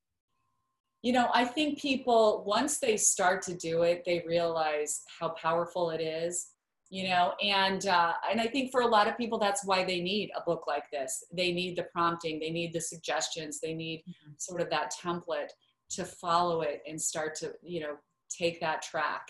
You 1.02 1.12
know, 1.12 1.28
I 1.34 1.44
think 1.44 1.80
people, 1.80 2.44
once 2.46 2.78
they 2.78 2.96
start 2.96 3.42
to 3.42 3.54
do 3.54 3.82
it, 3.82 4.04
they 4.06 4.24
realize 4.26 5.02
how 5.18 5.30
powerful 5.30 5.90
it 5.90 6.00
is 6.00 6.51
you 6.92 7.08
know 7.08 7.32
and 7.42 7.86
uh, 7.86 8.12
and 8.30 8.38
i 8.40 8.46
think 8.46 8.70
for 8.70 8.82
a 8.82 8.86
lot 8.86 9.08
of 9.08 9.16
people 9.16 9.38
that's 9.38 9.64
why 9.64 9.82
they 9.82 10.00
need 10.00 10.30
a 10.36 10.42
book 10.42 10.64
like 10.68 10.84
this 10.92 11.24
they 11.32 11.50
need 11.50 11.74
the 11.74 11.84
prompting 11.84 12.38
they 12.38 12.50
need 12.50 12.72
the 12.72 12.80
suggestions 12.80 13.58
they 13.60 13.72
need 13.72 14.00
mm-hmm. 14.00 14.32
sort 14.36 14.60
of 14.60 14.68
that 14.68 14.92
template 15.02 15.48
to 15.88 16.04
follow 16.04 16.60
it 16.60 16.82
and 16.86 17.00
start 17.00 17.34
to 17.34 17.52
you 17.62 17.80
know 17.80 17.94
take 18.30 18.60
that 18.60 18.82
track 18.82 19.26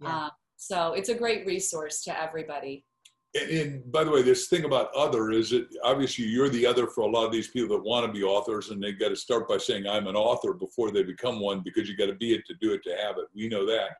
yeah. 0.00 0.24
um, 0.24 0.30
so 0.56 0.92
it's 0.92 1.08
a 1.08 1.14
great 1.14 1.44
resource 1.46 2.02
to 2.02 2.22
everybody 2.22 2.84
and, 3.32 3.50
and, 3.50 3.92
by 3.92 4.02
the 4.02 4.10
way, 4.10 4.22
this 4.22 4.48
thing 4.48 4.64
about 4.64 4.92
other 4.92 5.30
is 5.30 5.50
that 5.50 5.68
obviously 5.84 6.24
you're 6.24 6.48
the 6.48 6.66
other 6.66 6.88
for 6.88 7.02
a 7.02 7.06
lot 7.06 7.26
of 7.26 7.30
these 7.30 7.46
people 7.46 7.76
that 7.76 7.84
want 7.84 8.04
to 8.04 8.12
be 8.12 8.24
authors, 8.24 8.70
and 8.70 8.82
they 8.82 8.90
got 8.90 9.10
to 9.10 9.14
start 9.14 9.48
by 9.48 9.56
saying 9.56 9.86
I'm 9.86 10.08
an 10.08 10.16
author 10.16 10.52
before 10.52 10.90
they 10.90 11.04
become 11.04 11.38
one 11.38 11.60
because 11.60 11.88
you 11.88 11.96
got 11.96 12.06
to 12.06 12.16
be 12.16 12.34
it 12.34 12.44
to 12.46 12.54
do 12.60 12.72
it 12.72 12.82
to 12.82 12.96
have 12.96 13.18
it. 13.18 13.26
We 13.32 13.48
know 13.48 13.64
that, 13.66 13.90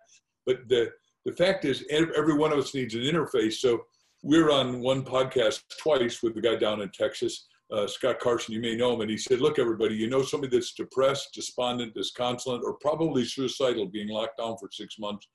but 0.47 0.69
the 0.69 0.91
the 1.25 1.33
fact 1.33 1.65
is, 1.65 1.85
every 1.91 2.35
one 2.35 2.53
of 2.53 2.59
us 2.59 2.75
needs 2.75 2.95
an 2.95 3.03
interface. 3.03 3.55
So 3.55 3.85
we're 4.23 4.51
on 4.51 4.81
one 4.81 5.05
podcast 5.05 5.63
twice 5.79 6.23
with 6.23 6.35
the 6.35 6.41
guy 6.41 6.57
down 6.57 6.81
in 6.81 6.91
Texas, 6.91 7.47
uh, 7.73 7.87
Scott 7.87 8.21
Carson. 8.21 8.55
You 8.55 8.61
may 8.61 8.77
know 8.77 8.95
him, 8.95 9.01
and 9.03 9.11
he 9.11 9.17
said, 9.17 9.41
"Look, 9.41 9.59
everybody, 9.59 9.95
you 9.95 10.09
know 10.09 10.23
somebody 10.23 10.57
that's 10.57 10.75
depressed, 10.75 11.33
despondent, 11.35 11.95
disconsolate, 11.95 12.63
or 12.65 12.75
probably 12.75 13.25
suicidal, 13.25 13.87
being 13.87 14.09
locked 14.09 14.39
down 14.39 14.57
for 14.59 14.69
six 14.71 14.99
months. 14.99 15.29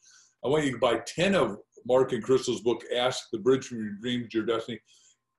I 0.43 0.48
want 0.48 0.65
you 0.65 0.71
to 0.71 0.78
buy 0.78 1.00
ten 1.08 1.36
of 1.36 1.58
Mark 1.86 2.12
and 2.13 2.24
Crystal's 2.24 2.62
book, 2.62 2.84
Ask 2.95 3.30
the 3.32 3.39
Bridge 3.39 3.67
from 3.67 3.84
Your 3.84 3.93
Dreams 4.02 4.30
to 4.30 4.38
Your 4.39 4.45
Destiny." 4.45 4.80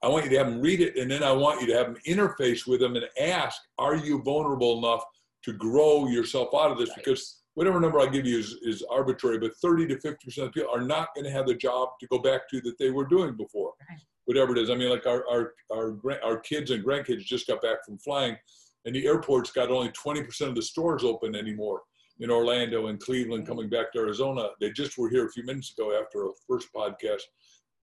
I 0.02 0.08
want 0.08 0.24
you 0.24 0.30
to 0.30 0.38
have 0.38 0.50
them 0.50 0.60
read 0.60 0.80
it, 0.80 0.96
and 0.96 1.10
then 1.10 1.22
I 1.22 1.32
want 1.32 1.60
you 1.60 1.66
to 1.68 1.74
have 1.74 1.86
them 1.86 1.96
interface 2.06 2.66
with 2.66 2.80
them 2.80 2.96
and 2.96 3.06
ask, 3.18 3.60
"Are 3.78 3.96
you 3.96 4.22
vulnerable 4.22 4.78
enough 4.78 5.02
to 5.42 5.52
grow 5.52 6.06
yourself 6.06 6.50
out 6.54 6.70
of 6.70 6.78
this?" 6.78 6.90
Because 6.94 7.42
whatever 7.56 7.80
number 7.80 7.98
I 7.98 8.06
give 8.06 8.26
you 8.26 8.38
is, 8.38 8.58
is 8.62 8.84
arbitrary, 8.90 9.38
but 9.38 9.56
30 9.56 9.86
to 9.88 9.96
50% 9.96 10.38
of 10.38 10.52
people 10.52 10.70
are 10.70 10.82
not 10.82 11.08
going 11.14 11.24
to 11.24 11.30
have 11.30 11.46
the 11.46 11.54
job 11.54 11.88
to 12.00 12.06
go 12.08 12.18
back 12.18 12.48
to 12.50 12.60
that 12.60 12.78
they 12.78 12.90
were 12.90 13.06
doing 13.06 13.34
before, 13.34 13.72
right. 13.88 13.98
whatever 14.26 14.54
it 14.54 14.58
is. 14.58 14.68
I 14.68 14.74
mean, 14.74 14.90
like 14.90 15.06
our, 15.06 15.24
our, 15.30 15.54
our, 15.72 15.98
our 16.22 16.38
kids 16.40 16.70
and 16.70 16.84
grandkids 16.84 17.24
just 17.24 17.46
got 17.46 17.62
back 17.62 17.78
from 17.86 17.98
flying 17.98 18.36
and 18.84 18.94
the 18.94 19.06
airport's 19.06 19.50
got 19.50 19.70
only 19.70 19.90
20% 19.90 20.40
of 20.42 20.54
the 20.54 20.60
stores 20.60 21.02
open 21.02 21.34
anymore 21.34 21.80
in 22.20 22.30
Orlando 22.30 22.88
and 22.88 23.00
Cleveland 23.00 23.46
coming 23.46 23.70
back 23.70 23.90
to 23.92 24.00
Arizona. 24.00 24.48
They 24.60 24.70
just 24.70 24.98
were 24.98 25.08
here 25.08 25.26
a 25.26 25.32
few 25.32 25.44
minutes 25.44 25.72
ago 25.76 25.98
after 25.98 26.26
a 26.26 26.30
first 26.46 26.68
podcast. 26.76 27.22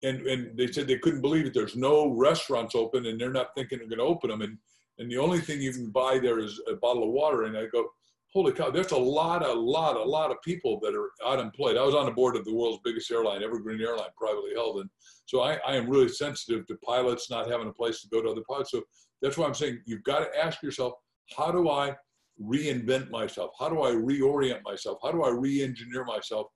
And, 0.03 0.27
and 0.27 0.57
they 0.57 0.67
said 0.67 0.85
they 0.85 0.97
couldn't 0.97 1.21
believe 1.21 1.45
it. 1.45 1.53
There's 1.53 1.77
no 1.77 2.09
restaurants 2.09 2.75
open 2.75 3.05
and 3.05 3.19
they're 3.19 3.31
not 3.31 3.55
thinking 3.55 3.77
they're 3.79 3.87
going 3.87 3.99
to 3.99 4.03
open 4.03 4.31
them. 4.31 4.41
And, 4.41 4.57
and 4.99 5.09
the 5.09 5.17
only 5.17 5.39
thing 5.39 5.61
you 5.61 5.71
can 5.71 5.91
buy 5.91 6.19
there 6.19 6.39
is 6.39 6.59
a 6.69 6.75
bottle 6.75 7.03
of 7.03 7.11
water. 7.11 7.43
And 7.43 7.57
I 7.57 7.67
go, 7.67 7.87
holy 8.33 8.53
cow, 8.53 8.69
there's 8.69 8.91
a 8.91 8.97
lot, 8.97 9.45
a 9.45 9.51
lot, 9.51 9.97
a 9.97 10.03
lot 10.03 10.31
of 10.31 10.41
people 10.41 10.79
that 10.81 10.95
are 10.95 11.11
unemployed. 11.25 11.77
I 11.77 11.83
was 11.83 11.95
on 11.95 12.05
the 12.05 12.11
board 12.11 12.35
of 12.37 12.45
the 12.45 12.53
world's 12.53 12.79
biggest 12.83 13.11
airline, 13.11 13.43
Evergreen 13.43 13.81
Airline, 13.81 14.09
privately 14.17 14.51
held. 14.55 14.77
And 14.79 14.89
so 15.25 15.41
I, 15.41 15.59
I 15.67 15.75
am 15.75 15.89
really 15.89 16.07
sensitive 16.07 16.65
to 16.67 16.75
pilots 16.77 17.29
not 17.29 17.49
having 17.49 17.67
a 17.67 17.73
place 17.73 18.01
to 18.01 18.07
go 18.07 18.21
to 18.21 18.29
other 18.29 18.43
pilots. 18.49 18.71
So 18.71 18.83
that's 19.21 19.37
why 19.37 19.45
I'm 19.45 19.53
saying 19.53 19.81
you've 19.85 20.03
got 20.03 20.19
to 20.19 20.39
ask 20.43 20.63
yourself, 20.63 20.93
how 21.35 21.51
do 21.51 21.69
I 21.69 21.95
reinvent 22.41 23.09
myself? 23.09 23.51
How 23.59 23.69
do 23.69 23.83
I 23.83 23.91
reorient 23.91 24.61
myself? 24.63 24.99
How 25.03 25.11
do 25.11 25.23
I 25.23 25.29
re-engineer 25.29 26.05
myself? 26.05 26.47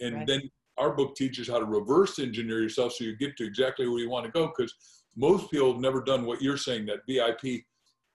And 0.00 0.16
right. 0.16 0.26
then 0.26 0.42
our 0.78 0.94
book 0.94 1.16
teaches 1.16 1.48
how 1.48 1.58
to 1.58 1.64
reverse 1.64 2.18
engineer 2.18 2.62
yourself 2.62 2.92
so 2.92 3.04
you 3.04 3.16
get 3.16 3.36
to 3.36 3.44
exactly 3.44 3.88
where 3.88 4.00
you 4.00 4.10
want 4.10 4.24
to 4.26 4.32
go. 4.32 4.52
Because 4.56 4.72
most 5.16 5.50
people 5.50 5.72
have 5.72 5.80
never 5.80 6.02
done 6.02 6.24
what 6.24 6.40
you're 6.40 6.56
saying, 6.56 6.86
that 6.86 7.00
VIP 7.08 7.62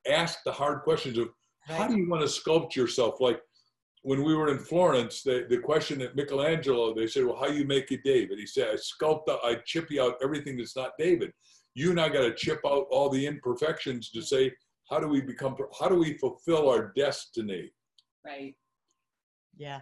ask 0.09 0.39
the 0.45 0.51
hard 0.51 0.81
questions 0.83 1.17
of 1.17 1.29
how 1.69 1.87
do 1.87 1.95
you 1.95 2.09
want 2.09 2.21
to 2.21 2.27
sculpt 2.27 2.75
yourself? 2.75 3.19
Like 3.19 3.41
when 4.01 4.23
we 4.23 4.35
were 4.35 4.49
in 4.49 4.59
Florence, 4.59 5.21
the, 5.23 5.45
the 5.49 5.57
question 5.57 6.01
at 6.01 6.15
Michelangelo, 6.15 6.93
they 6.93 7.07
said, 7.07 7.25
well, 7.25 7.35
how 7.35 7.47
you 7.47 7.65
make 7.65 7.91
it 7.91 8.03
David? 8.03 8.39
He 8.39 8.45
said, 8.45 8.69
I 8.69 8.75
sculpt 8.75 9.29
out, 9.29 9.39
I 9.43 9.55
chip 9.65 9.91
you 9.91 10.01
out 10.01 10.15
everything 10.23 10.57
that's 10.57 10.75
not 10.75 10.91
David. 10.97 11.31
You 11.75 11.91
and 11.91 11.99
I 11.99 12.09
got 12.09 12.21
to 12.21 12.33
chip 12.33 12.59
out 12.65 12.87
all 12.91 13.09
the 13.09 13.25
imperfections 13.25 14.09
to 14.11 14.21
say, 14.21 14.51
how 14.89 14.99
do 14.99 15.07
we 15.07 15.21
become, 15.21 15.55
how 15.79 15.87
do 15.87 15.95
we 15.95 16.17
fulfill 16.17 16.69
our 16.69 16.91
destiny? 16.95 17.71
Right. 18.25 18.55
Yeah. 19.57 19.81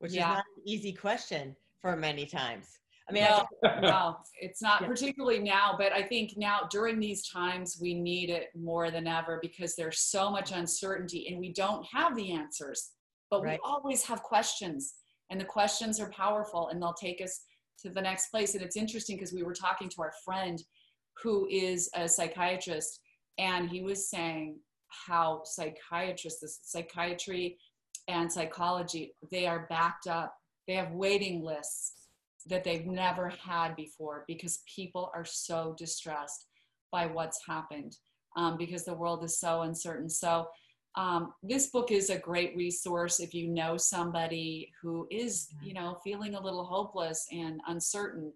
Which 0.00 0.12
yeah. 0.12 0.30
is 0.30 0.34
not 0.36 0.44
an 0.56 0.62
easy 0.66 0.92
question 0.92 1.56
for 1.80 1.96
many 1.96 2.26
times. 2.26 2.66
I 3.08 3.12
mean, 3.12 3.24
no, 3.24 3.46
I 3.64 3.80
no, 3.80 4.16
it's 4.40 4.60
not 4.60 4.82
yeah. 4.82 4.86
particularly 4.86 5.38
now, 5.38 5.74
but 5.78 5.92
I 5.92 6.02
think 6.02 6.32
now 6.36 6.68
during 6.70 7.00
these 7.00 7.28
times, 7.28 7.78
we 7.80 7.94
need 7.94 8.28
it 8.28 8.48
more 8.58 8.90
than 8.90 9.06
ever 9.06 9.38
because 9.40 9.74
there's 9.74 10.00
so 10.00 10.30
much 10.30 10.52
uncertainty 10.52 11.28
and 11.28 11.38
we 11.38 11.52
don't 11.52 11.86
have 11.92 12.14
the 12.16 12.32
answers, 12.32 12.90
but 13.30 13.42
right. 13.42 13.58
we 13.64 13.70
always 13.70 14.04
have 14.04 14.22
questions 14.22 14.94
and 15.30 15.40
the 15.40 15.44
questions 15.44 16.00
are 16.00 16.10
powerful 16.10 16.68
and 16.68 16.80
they'll 16.80 16.94
take 16.94 17.22
us 17.22 17.42
to 17.80 17.90
the 17.90 18.00
next 18.00 18.28
place. 18.30 18.54
And 18.54 18.62
it's 18.62 18.76
interesting 18.76 19.16
because 19.16 19.32
we 19.32 19.42
were 19.42 19.54
talking 19.54 19.88
to 19.88 20.02
our 20.02 20.12
friend 20.24 20.62
who 21.22 21.48
is 21.50 21.90
a 21.94 22.08
psychiatrist 22.08 23.00
and 23.38 23.68
he 23.70 23.82
was 23.82 24.10
saying 24.10 24.58
how 24.88 25.42
psychiatrists, 25.44 26.40
the 26.40 26.48
psychiatry 26.62 27.58
and 28.08 28.30
psychology, 28.30 29.14
they 29.30 29.46
are 29.46 29.66
backed 29.68 30.06
up. 30.06 30.34
They 30.66 30.74
have 30.74 30.92
waiting 30.92 31.42
lists 31.42 31.94
that 32.46 32.64
they've 32.64 32.86
never 32.86 33.28
had 33.28 33.74
before 33.76 34.24
because 34.26 34.62
people 34.72 35.10
are 35.14 35.24
so 35.24 35.74
distressed 35.78 36.46
by 36.90 37.06
what's 37.06 37.40
happened 37.46 37.96
um, 38.36 38.56
because 38.56 38.84
the 38.84 38.94
world 38.94 39.24
is 39.24 39.38
so 39.38 39.62
uncertain. 39.62 40.08
So, 40.08 40.48
um, 40.94 41.34
this 41.42 41.68
book 41.68 41.92
is 41.92 42.10
a 42.10 42.18
great 42.18 42.56
resource 42.56 43.20
if 43.20 43.32
you 43.32 43.46
know 43.46 43.76
somebody 43.76 44.72
who 44.82 45.06
is, 45.10 45.48
you 45.62 45.72
know, 45.74 45.98
feeling 46.02 46.34
a 46.34 46.42
little 46.42 46.64
hopeless 46.64 47.26
and 47.30 47.60
uncertain. 47.68 48.32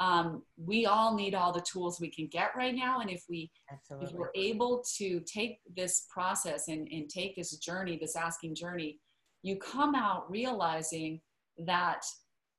Um, 0.00 0.42
we 0.56 0.84
all 0.84 1.14
need 1.14 1.34
all 1.34 1.52
the 1.52 1.62
tools 1.62 2.00
we 2.00 2.10
can 2.10 2.26
get 2.26 2.56
right 2.56 2.74
now, 2.74 3.00
and 3.00 3.10
if 3.10 3.24
we 3.30 3.50
Absolutely. 3.70 4.08
if 4.08 4.12
we're 4.14 4.30
able 4.34 4.84
to 4.96 5.20
take 5.20 5.60
this 5.74 6.06
process 6.10 6.68
and, 6.68 6.88
and 6.90 7.08
take 7.08 7.36
this 7.36 7.56
journey, 7.56 7.98
this 7.98 8.16
asking 8.16 8.56
journey, 8.56 8.98
you 9.42 9.56
come 9.56 9.94
out 9.94 10.30
realizing 10.30 11.20
that 11.66 12.04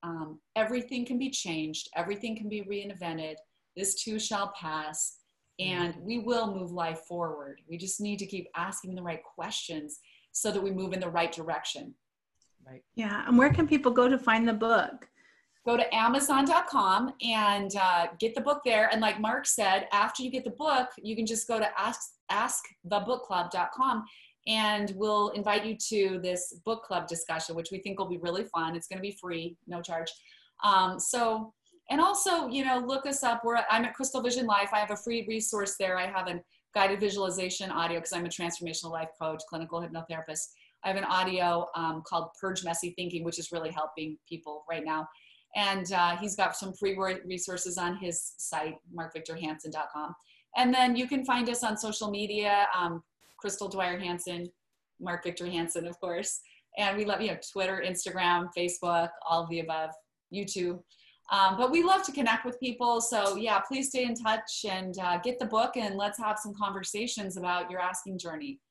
um, 0.04 0.39
everything 0.56 1.06
can 1.06 1.18
be 1.18 1.30
changed, 1.30 1.89
everything 1.96 2.36
can 2.36 2.50
be 2.50 2.62
reinvented. 2.62 3.36
This 3.76 3.96
too 3.96 4.20
shall 4.20 4.54
pass, 4.60 5.18
and 5.60 5.96
we 6.00 6.20
will 6.20 6.54
move 6.54 6.72
life 6.72 7.00
forward. 7.08 7.62
We 7.68 7.78
just 7.78 8.02
need 8.02 8.20
to 8.20 8.26
keep 8.26 8.48
asking 8.56 8.96
the 8.96 9.02
right 9.02 9.24
questions 9.24 10.00
so 10.32 10.52
that 10.52 10.62
we 10.62 10.72
move 10.72 10.94
in 10.94 11.00
the 11.00 11.10
right 11.10 11.32
direction. 11.32 11.96
Right. 12.66 12.84
Yeah. 12.96 13.24
And 13.28 13.38
where 13.38 13.52
can 13.52 13.68
people 13.68 13.92
go 13.92 14.08
to 14.08 14.18
find 14.18 14.48
the 14.48 14.54
book? 14.54 15.08
Go 15.66 15.78
to 15.78 15.96
Amazon.com 15.96 17.13
and 17.22 17.74
uh, 17.78 18.08
get 18.20 18.36
the 18.36 18.42
book 18.42 18.62
there. 18.66 18.89
And 18.92 19.00
like 19.00 19.20
Mark 19.20 19.46
said, 19.46 19.88
after 19.94 20.22
you 20.22 20.30
get 20.30 20.44
the 20.44 20.52
book, 20.52 20.89
you 21.02 21.16
can 21.16 21.26
just 21.26 21.48
go 21.48 21.58
to 21.58 21.70
ask 21.80 22.12
askthebookclub.com 22.32 24.06
and 24.47 24.93
we'll 24.95 25.29
invite 25.29 25.65
you 25.65 25.77
to 25.89 26.19
this 26.21 26.53
book 26.65 26.84
club 26.84 27.08
discussion, 27.08 27.56
which 27.56 27.71
we 27.71 27.79
think 27.79 27.97
will 27.97 28.10
be 28.10 28.17
really 28.17 28.43
fun. 28.45 28.75
It's 28.75 28.88
going 28.88 28.97
to 28.97 29.01
be 29.01 29.17
free, 29.19 29.56
no 29.67 29.82
charge. 29.82 30.12
Um, 30.63 30.99
so, 30.99 31.53
and 31.89 32.01
also, 32.01 32.47
you 32.47 32.65
know, 32.65 32.79
look 32.86 33.06
us 33.06 33.23
up. 33.23 33.41
We're 33.43 33.63
I'm 33.69 33.86
at 33.86 33.93
Crystal 33.93 34.21
Vision 34.21 34.45
Life. 34.45 34.69
I 34.73 34.79
have 34.79 34.91
a 34.91 34.97
free 34.97 35.25
resource 35.27 35.75
there. 35.79 35.97
I 35.97 36.08
have 36.08 36.27
a 36.27 36.41
guided 36.73 36.99
visualization 36.99 37.71
audio 37.71 37.99
because 37.99 38.13
I'm 38.13 38.25
a 38.25 38.29
transformational 38.29 38.91
life 38.91 39.10
coach, 39.21 39.41
clinical 39.49 39.82
hypnotherapist. 39.82 40.49
I 40.84 40.89
have 40.89 40.97
an 40.97 41.06
audio 41.06 41.67
um, 41.75 42.03
called 42.06 42.29
Purge 42.39 42.63
Messy 42.63 42.93
Thinking, 42.97 43.23
which 43.23 43.39
is 43.39 43.51
really 43.51 43.71
helping 43.71 44.17
people 44.27 44.65
right 44.69 44.84
now. 44.84 45.08
And 45.56 45.91
uh, 45.93 46.17
he's 46.17 46.36
got 46.36 46.56
some 46.56 46.73
free 46.73 46.97
resources 47.25 47.77
on 47.77 47.97
his 47.97 48.34
site, 48.38 48.75
markvictorhansen.com. 48.97 50.15
And 50.58 50.73
then 50.73 50.95
you 50.95 51.08
can 51.08 51.25
find 51.25 51.47
us 51.49 51.63
on 51.63 51.77
social 51.77 52.10
media. 52.10 52.67
Um, 52.77 53.03
Crystal 53.43 53.67
Dwyer 53.67 53.99
Hansen, 53.99 54.49
Mark 55.01 55.25
Victor 55.25 55.45
Hansen, 55.45 55.86
of 55.86 55.99
course. 55.99 56.39
And 56.77 56.95
we 56.97 57.03
love, 57.03 57.19
you 57.19 57.27
know, 57.27 57.38
Twitter, 57.51 57.84
Instagram, 57.86 58.47
Facebook, 58.58 59.10
all 59.29 59.43
of 59.43 59.49
the 59.49 59.60
above, 59.60 59.89
YouTube. 60.34 60.79
Um, 61.29 61.58
but 61.58 61.69
we 61.69 61.84
love 61.84 62.03
to 62.03 62.13
connect 62.13 62.45
with 62.45 62.58
people. 62.62 63.01
So 63.01 63.36
yeah, 63.36 63.60
please 63.60 63.89
stay 63.89 64.06
in 64.06 64.15
touch 64.15 64.65
and 64.65 64.97
uh, 64.97 65.17
get 65.17 65.39
the 65.39 65.45
book 65.45 65.75
and 65.75 65.97
let's 65.97 66.17
have 66.19 66.39
some 66.39 66.53
conversations 66.58 67.36
about 67.36 67.69
your 67.69 67.82
asking 67.82 68.17
journey. 68.17 68.62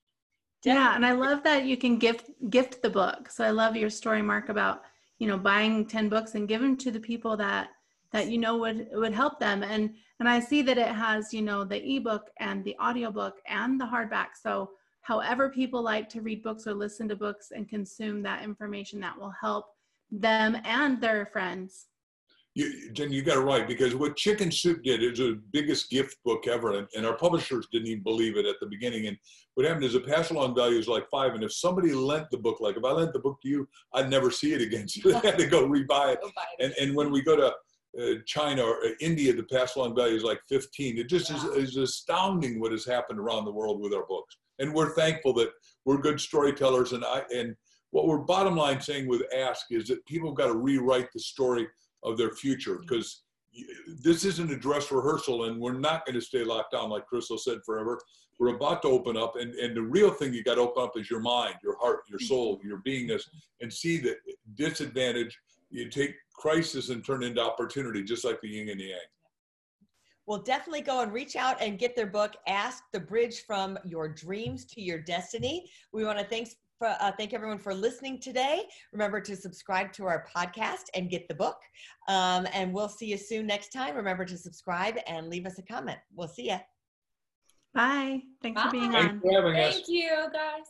Yeah, 0.65 0.95
and 0.95 1.05
I 1.05 1.11
love 1.11 1.43
that 1.43 1.65
you 1.65 1.77
can 1.77 1.99
gift 1.99 2.31
gift 2.49 2.81
the 2.81 2.89
book. 2.89 3.29
So 3.29 3.43
I 3.43 3.51
love 3.51 3.75
your 3.75 3.91
story, 3.91 4.23
Mark, 4.23 4.49
about 4.49 4.81
you 5.19 5.27
know 5.27 5.37
buying 5.37 5.85
ten 5.85 6.09
books 6.09 6.33
and 6.33 6.47
give 6.47 6.61
them 6.61 6.77
to 6.77 6.89
the 6.89 6.99
people 6.99 7.37
that 7.37 7.67
that 8.11 8.29
you 8.29 8.39
know 8.39 8.57
would 8.57 8.87
would 8.93 9.13
help 9.13 9.39
them 9.39 9.61
and 9.61 9.93
and 10.23 10.29
i 10.29 10.39
see 10.39 10.61
that 10.61 10.77
it 10.77 10.87
has 10.87 11.33
you 11.33 11.41
know 11.41 11.65
the 11.65 11.95
ebook 11.95 12.29
and 12.39 12.63
the 12.63 12.77
audiobook 12.81 13.39
and 13.45 13.79
the 13.79 13.83
hardback 13.83 14.27
so 14.41 14.69
however 15.01 15.49
people 15.49 15.81
like 15.81 16.07
to 16.07 16.21
read 16.21 16.41
books 16.41 16.65
or 16.65 16.73
listen 16.73 17.09
to 17.09 17.15
books 17.15 17.51
and 17.53 17.67
consume 17.67 18.23
that 18.23 18.41
information 18.41 19.01
that 19.01 19.19
will 19.19 19.33
help 19.41 19.65
them 20.11 20.55
and 20.63 21.01
their 21.01 21.25
friends 21.25 21.87
you, 22.55 22.91
Jen, 22.91 23.11
you 23.11 23.23
got 23.23 23.37
it 23.37 23.41
right 23.41 23.67
because 23.67 23.95
what 23.95 24.15
Chicken 24.15 24.51
Soup 24.51 24.81
did 24.83 25.01
is 25.01 25.17
the 25.17 25.41
biggest 25.51 25.89
gift 25.89 26.17
book 26.23 26.47
ever, 26.47 26.77
and, 26.77 26.87
and, 26.95 27.03
our 27.03 27.17
publishers 27.17 27.67
didn't 27.71 27.87
even 27.87 28.03
believe 28.03 28.37
it 28.37 28.45
at 28.45 28.59
the 28.59 28.67
beginning. 28.67 29.07
And 29.07 29.17
what 29.55 29.65
happened 29.65 29.85
is 29.85 29.93
the 29.93 30.01
pass 30.01 30.29
along 30.29 30.53
value 30.53 30.77
is 30.77 30.87
like 30.87 31.09
five, 31.09 31.33
and 31.33 31.43
if 31.43 31.51
somebody 31.51 31.93
lent 31.93 32.29
the 32.29 32.37
book, 32.37 32.59
like 32.59 32.77
if 32.77 32.85
I 32.85 32.91
lent 32.91 33.11
the 33.11 33.17
book 33.17 33.41
to 33.41 33.49
you, 33.49 33.67
I'd 33.95 34.07
never 34.07 34.29
see 34.29 34.53
it 34.53 34.61
again, 34.61 34.87
so 34.87 35.09
they 35.09 35.27
had 35.27 35.39
to 35.39 35.47
go 35.47 35.67
rebuy 35.67 36.13
it. 36.13 36.19
And 36.59 36.75
and 36.79 36.95
when 36.95 37.11
we 37.11 37.23
go 37.23 37.35
to 37.35 37.55
uh, 38.01 38.15
China 38.25 38.63
or 38.63 38.75
uh, 38.85 38.89
India, 38.99 39.33
the 39.33 39.43
pass 39.43 39.75
along 39.75 39.95
value 39.95 40.15
is 40.15 40.23
like 40.23 40.41
15. 40.49 40.97
It 40.97 41.09
just 41.09 41.31
wow. 41.31 41.51
is, 41.51 41.69
is 41.69 41.77
astounding 41.77 42.59
what 42.59 42.71
has 42.71 42.85
happened 42.85 43.19
around 43.19 43.45
the 43.45 43.51
world 43.51 43.81
with 43.81 43.93
our 43.93 44.05
books. 44.07 44.37
And 44.59 44.73
we're 44.73 44.93
thankful 44.95 45.33
that 45.33 45.51
we're 45.85 45.97
good 45.97 46.19
storytellers. 46.19 46.93
And 46.93 47.03
I 47.03 47.23
and 47.33 47.55
what 47.91 48.07
we're 48.07 48.19
bottom 48.19 48.55
line 48.55 48.81
saying 48.81 49.07
with 49.07 49.21
Ask 49.35 49.67
is 49.71 49.87
that 49.87 50.05
people 50.05 50.29
have 50.29 50.37
got 50.37 50.47
to 50.47 50.55
rewrite 50.55 51.11
the 51.13 51.19
story 51.19 51.67
of 52.03 52.17
their 52.17 52.31
future 52.31 52.79
because 52.79 53.23
this 54.01 54.25
isn't 54.25 54.51
a 54.51 54.57
dress 54.57 54.91
rehearsal 54.91 55.45
and 55.45 55.61
we're 55.61 55.77
not 55.77 56.05
going 56.05 56.15
to 56.15 56.21
stay 56.21 56.43
locked 56.43 56.71
down 56.71 56.89
like 56.89 57.05
Crystal 57.05 57.37
said 57.37 57.59
forever. 57.63 57.99
We're 58.39 58.55
about 58.55 58.81
to 58.81 58.87
open 58.87 59.15
up 59.15 59.35
and, 59.35 59.53
and 59.53 59.77
the 59.77 59.83
real 59.83 60.09
thing 60.09 60.33
you 60.33 60.43
got 60.43 60.55
to 60.55 60.61
open 60.61 60.83
up 60.83 60.97
is 60.97 61.09
your 61.09 61.19
mind, 61.19 61.55
your 61.61 61.77
heart, 61.79 61.99
your 62.09 62.19
soul, 62.19 62.59
your 62.63 62.81
beingness 62.85 63.21
and 63.61 63.71
see 63.71 63.97
that 63.99 64.17
disadvantage 64.55 65.37
you 65.69 65.89
take 65.89 66.15
crisis 66.33 66.89
and 66.89 67.05
turn 67.05 67.23
into 67.23 67.41
opportunity, 67.41 68.03
just 68.03 68.25
like 68.25 68.41
the 68.41 68.49
yin 68.49 68.69
and 68.69 68.79
the 68.79 68.85
yang. 68.85 68.99
Well, 70.25 70.39
definitely 70.39 70.81
go 70.81 71.01
and 71.01 71.11
reach 71.11 71.35
out 71.35 71.61
and 71.61 71.77
get 71.77 71.95
their 71.95 72.07
book, 72.07 72.33
Ask 72.47 72.83
the 72.93 72.99
Bridge 72.99 73.43
from 73.45 73.77
Your 73.83 74.07
Dreams 74.07 74.65
to 74.65 74.81
Your 74.81 74.99
Destiny. 74.99 75.69
We 75.91 76.05
want 76.05 76.17
to 76.17 76.25
thank, 76.25 76.49
for, 76.79 76.95
uh, 76.99 77.11
thank 77.17 77.33
everyone 77.33 77.57
for 77.57 77.73
listening 77.73 78.21
today. 78.21 78.63
Remember 78.93 79.19
to 79.19 79.35
subscribe 79.35 79.91
to 79.93 80.05
our 80.05 80.25
podcast 80.33 80.85
and 80.93 81.09
get 81.09 81.27
the 81.27 81.35
book. 81.35 81.57
Um, 82.07 82.47
and 82.53 82.73
we'll 82.73 82.87
see 82.87 83.07
you 83.07 83.17
soon 83.17 83.45
next 83.45 83.73
time. 83.73 83.95
Remember 83.95 84.23
to 84.23 84.37
subscribe 84.37 84.97
and 85.07 85.29
leave 85.29 85.45
us 85.45 85.59
a 85.59 85.61
comment. 85.61 85.99
We'll 86.15 86.29
see 86.29 86.49
you. 86.49 86.57
Bye. 87.73 88.21
Thanks 88.41 88.61
Bye. 88.61 88.67
for 88.67 88.71
being 88.71 88.91
Thanks 88.91 89.13
on. 89.13 89.19
For 89.19 89.53
Thank 89.53 89.89
you, 89.89 90.27
guys. 90.31 90.65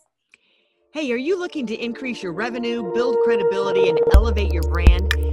Hey, 0.93 1.12
are 1.12 1.17
you 1.17 1.38
looking 1.38 1.67
to 1.67 1.76
increase 1.76 2.23
your 2.23 2.34
revenue, 2.34 2.91
build 2.93 3.17
credibility, 3.23 3.89
and 3.89 3.99
elevate 4.13 4.52
your 4.52 4.63
brand? 4.63 5.32